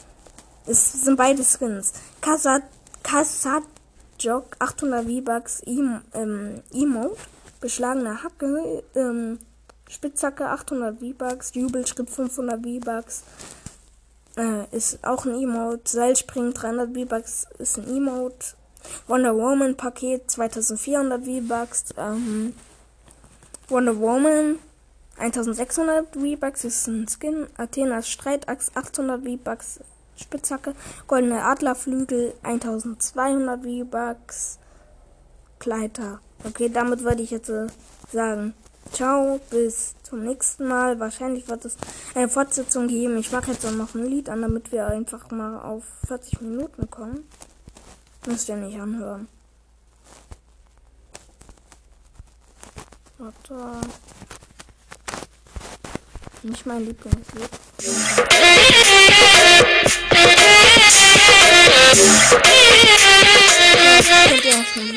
Es 0.66 0.92
sind 1.05 1.16
beide 1.16 1.42
Skins. 1.42 1.92
Kasat, 2.20 2.62
Kasatjok 3.03 4.57
800 4.59 5.05
V-Bucks 5.07 5.62
ähm, 5.66 6.62
Emote, 6.72 7.16
beschlagene 7.61 8.22
Hacke, 8.22 8.82
ähm, 8.94 9.38
Spitzhacke 9.93 10.49
800 10.49 11.01
V-Bucks, 11.01 11.53
Jubelschritt 11.55 12.09
500 12.09 12.62
V-Bucks. 12.62 13.24
Äh, 14.38 14.74
ist 14.74 15.05
auch 15.05 15.26
ein 15.26 15.34
Emote. 15.34 15.82
Seilspringen 15.84 16.55
300 16.55 16.95
V-Bucks 16.95 17.47
ist 17.59 17.78
ein 17.78 17.86
Emote. 17.86 18.55
Wonder 19.07 19.36
Woman 19.36 19.76
Paket 19.76 20.30
2400 20.30 21.24
V-Bucks. 21.24 21.84
Ähm, 21.99 22.55
Wonder 23.68 23.99
Woman 23.99 24.59
1600 25.18 26.14
V-Bucks 26.14 26.64
ist 26.64 26.86
ein 26.86 27.07
Skin. 27.07 27.47
Athenas 27.59 28.09
Streitachs 28.09 28.72
800 28.74 29.22
V-Bucks. 29.22 29.80
Spitzhacke. 30.16 30.74
Goldene 31.07 31.43
Adlerflügel 31.43 32.32
1200 32.43 33.62
V-Bucks. 33.62 34.59
Kleider. 35.59 36.20
Okay, 36.45 36.70
damit 36.70 37.05
würde 37.05 37.20
ich 37.20 37.30
jetzt 37.30 37.51
äh, 37.51 37.66
sagen. 38.11 38.55
Ciao, 38.90 39.40
bis 39.50 39.94
zum 40.02 40.24
nächsten 40.24 40.66
Mal. 40.68 40.98
Wahrscheinlich 41.00 41.48
wird 41.48 41.64
es 41.64 41.76
eine 42.14 42.28
Fortsetzung 42.28 42.88
geben. 42.88 43.16
Ich 43.16 43.32
mache 43.32 43.52
jetzt 43.52 43.64
auch 43.64 43.72
noch 43.72 43.94
ein 43.94 44.04
Lied 44.04 44.28
an, 44.28 44.42
damit 44.42 44.72
wir 44.72 44.86
einfach 44.86 45.30
mal 45.30 45.60
auf 45.60 45.84
40 46.06 46.40
Minuten 46.40 46.90
kommen. 46.90 47.26
Müsst 48.26 48.48
ihr 48.48 48.56
nicht 48.56 48.78
anhören. 48.78 49.28
Warte. 53.18 53.54
Nicht 56.42 56.66
mein 56.66 56.84
Lieblingslied. 56.84 57.48
Könnt 64.28 64.44
ihr 64.44 64.54
auch 64.54 64.64
schon 64.74 64.88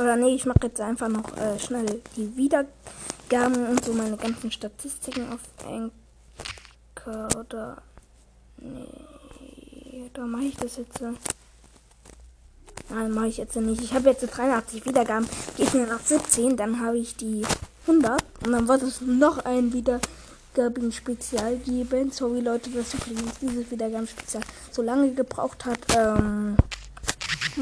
Oder 0.00 0.16
nee, 0.16 0.34
ich 0.34 0.46
mache 0.46 0.60
jetzt 0.64 0.80
einfach 0.80 1.08
noch 1.08 1.36
äh, 1.36 1.58
schnell 1.58 2.02
die 2.16 2.36
Wiedergaben 2.36 3.66
und 3.68 3.84
so 3.84 3.92
meine 3.92 4.16
ganzen 4.16 4.50
Statistiken 4.50 5.30
auf 5.30 5.40
Anchor 5.64 7.28
oder 7.38 7.82
nee, 8.56 10.10
da 10.14 10.22
mache 10.22 10.44
ich 10.44 10.56
das 10.56 10.78
jetzt. 10.78 11.00
Nein, 12.88 13.12
mache 13.12 13.28
ich 13.28 13.36
jetzt 13.36 13.54
nicht. 13.56 13.82
Ich 13.82 13.94
habe 13.94 14.10
jetzt 14.10 14.22
83 14.22 14.84
Wiedergaben. 14.84 15.28
Geht 15.56 15.74
mir 15.74 15.86
nach 15.86 16.00
17, 16.00 16.56
dann 16.56 16.80
habe 16.80 16.98
ich 16.98 17.14
die 17.16 17.46
100 17.90 18.22
und 18.44 18.52
dann 18.52 18.68
wird 18.68 18.82
es 18.82 19.00
noch 19.00 19.44
ein 19.44 19.72
Wiedergaben-Spezial 19.72 21.56
geben. 21.56 22.12
Sorry 22.12 22.40
Leute, 22.40 22.70
dass 22.70 22.94
übrigens 22.94 23.38
dieses 23.40 23.70
Wiedergaben-Spezial 23.70 24.42
so 24.70 24.82
lange 24.82 25.12
gebraucht 25.12 25.64
hat. 25.64 25.78
Ähm, 25.96 26.56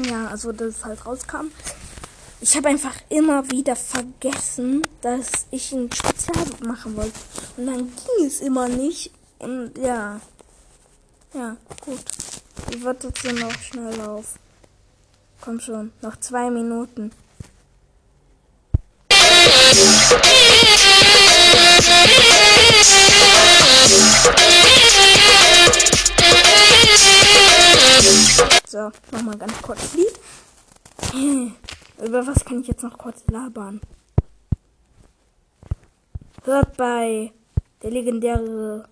ja, 0.07 0.27
also 0.27 0.51
dass 0.51 0.67
es 0.67 0.85
halt 0.85 1.05
rauskam. 1.05 1.47
Ich 2.41 2.55
habe 2.55 2.69
einfach 2.69 2.95
immer 3.09 3.49
wieder 3.51 3.75
vergessen, 3.75 4.87
dass 5.01 5.47
ich 5.51 5.73
ein 5.73 5.91
Spezial 5.91 6.45
machen 6.65 6.95
wollte. 6.95 7.19
Und 7.57 7.65
dann 7.65 7.77
ging 7.79 8.25
es 8.25 8.39
immer 8.39 8.69
nicht. 8.69 9.11
Und 9.39 9.77
ja. 9.77 10.21
Ja, 11.33 11.57
gut. 11.85 11.99
Ich 12.69 12.83
warte 12.83 13.07
jetzt 13.07 13.23
noch 13.25 13.51
schnell 13.59 13.99
auf. 14.01 14.35
Komm 15.41 15.59
schon, 15.59 15.91
noch 16.01 16.17
zwei 16.19 16.49
Minuten. 16.49 17.11
So, 28.67 28.91
nochmal 29.11 29.37
ganz 29.37 29.61
kurz 29.61 29.93
Lied. 29.93 30.19
Über 32.03 32.25
was 32.25 32.45
kann 32.45 32.61
ich 32.61 32.67
jetzt 32.67 32.83
noch 32.83 32.97
kurz 32.97 33.23
labern? 33.27 33.81
Hört 36.43 36.77
bei 36.77 37.31
der 37.83 37.91
legendäre 37.91 38.85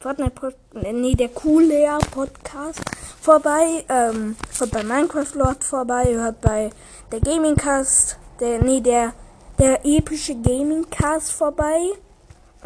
Fortnite 0.00 0.30
Podcast, 0.32 0.58
nee, 0.74 1.14
der 1.14 1.28
coole 1.30 1.98
Podcast 2.10 2.80
vorbei, 3.20 3.84
ähm, 3.88 4.36
hört 4.58 4.70
bei 4.70 4.82
Minecraft 4.82 5.34
Lord 5.34 5.64
vorbei, 5.64 6.14
hört 6.14 6.40
bei 6.40 6.70
der 7.10 7.20
Gaming 7.20 7.56
Cast, 7.56 8.18
der, 8.40 8.62
nee, 8.62 8.80
der, 8.80 9.14
der 9.58 9.84
epische 9.84 10.34
Gaming 10.34 10.88
Cast 10.90 11.32
vorbei, 11.32 11.92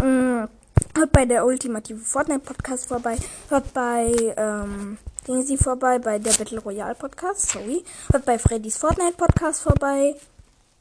ähm, 0.03 0.49
hört 0.97 1.12
bei 1.12 1.24
der 1.24 1.45
ultimative 1.45 2.01
Fortnite 2.01 2.41
Podcast 2.41 2.86
vorbei, 2.86 3.16
hört 3.49 3.72
bei, 3.74 4.34
ähm, 4.36 4.99
Gehen 5.26 5.43
Sie 5.43 5.59
vorbei 5.59 5.99
bei 5.99 6.18
der 6.18 6.32
Battle 6.32 6.61
Royale 6.61 6.95
Podcast, 6.95 7.51
sorry. 7.51 7.84
Hört 8.11 8.24
bei 8.24 8.38
Freddy's 8.38 8.78
Fortnite 8.78 9.16
Podcast 9.18 9.62
vorbei. 9.62 10.16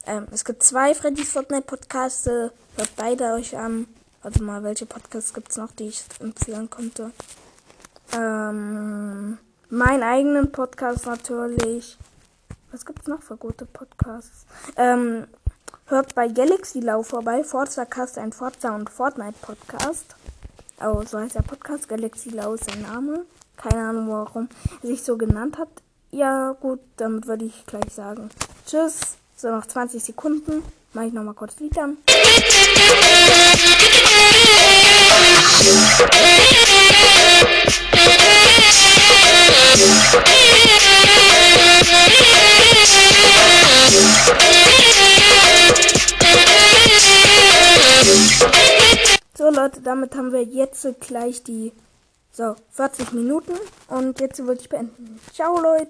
Ähm, 0.08 0.28
es 0.32 0.46
gibt 0.46 0.64
zwei 0.64 0.96
Freddy's 0.96 1.34
Fortnite 1.34 1.64
Podcasts. 1.64 2.26
Hört 2.26 2.96
beide 2.96 3.34
euch 3.34 3.58
an. 3.58 3.86
Warte 4.22 4.42
mal, 4.42 4.64
welche 4.64 4.86
Podcasts 4.86 5.34
gibt's 5.34 5.58
noch, 5.58 5.72
die 5.74 5.90
ich 5.90 6.04
empfehlen 6.22 6.70
konnte? 6.70 7.12
Ähm, 8.14 9.38
mein 9.70 10.04
eigenen 10.04 10.52
Podcast 10.52 11.06
natürlich. 11.06 11.98
Was 12.72 12.86
gibt's 12.86 13.08
noch 13.08 13.22
für 13.22 13.36
gute 13.36 13.66
Podcasts? 13.66 14.46
Ähm, 14.78 15.28
hört 15.90 16.16
bei 16.16 16.28
Galaxy 16.28 16.80
Lau 16.80 17.04
vorbei. 17.04 17.44
Forza 17.44 17.86
Cast, 17.86 18.18
ein 18.18 18.32
Forza 18.32 18.76
und 18.76 18.90
Fortnite 18.90 19.36
Podcast. 19.42 20.16
Oh, 20.82 21.04
so 21.06 21.20
heißt 21.20 21.36
der 21.36 21.42
Podcast. 21.42 21.90
Galaxy 21.90 22.30
Lau 22.30 22.54
ist 22.54 22.70
sein 22.70 22.82
Name. 22.84 23.26
Keine 23.58 23.90
Ahnung, 23.90 24.10
warum 24.10 24.50
er 24.82 24.88
sich 24.88 25.04
so 25.04 25.18
genannt 25.18 25.58
hat. 25.58 25.70
Ja, 26.12 26.56
gut, 26.60 26.80
damit 26.98 27.28
würde 27.28 27.46
ich 27.46 27.66
gleich 27.66 27.92
sagen. 27.94 28.30
Tschüss. 28.66 29.18
So, 29.36 29.50
noch 29.50 29.66
20 29.66 30.04
Sekunden. 30.04 30.64
Mache 30.94 31.08
ich 31.08 31.14
nochmal 31.14 31.34
kurz 31.34 31.60
Lied 31.60 31.78
an. 31.78 31.98
So 44.48 44.96
Leute, 49.60 49.82
damit 49.82 50.16
haben 50.16 50.32
wir 50.32 50.44
jetzt 50.44 50.88
gleich 51.02 51.44
die 51.44 51.74
so 52.32 52.56
40 52.72 53.12
Minuten 53.12 53.54
und 53.90 54.22
jetzt 54.22 54.40
würde 54.46 54.62
ich 54.62 54.70
beenden. 54.70 55.20
Ciao 55.34 55.60
Leute. 55.60 55.88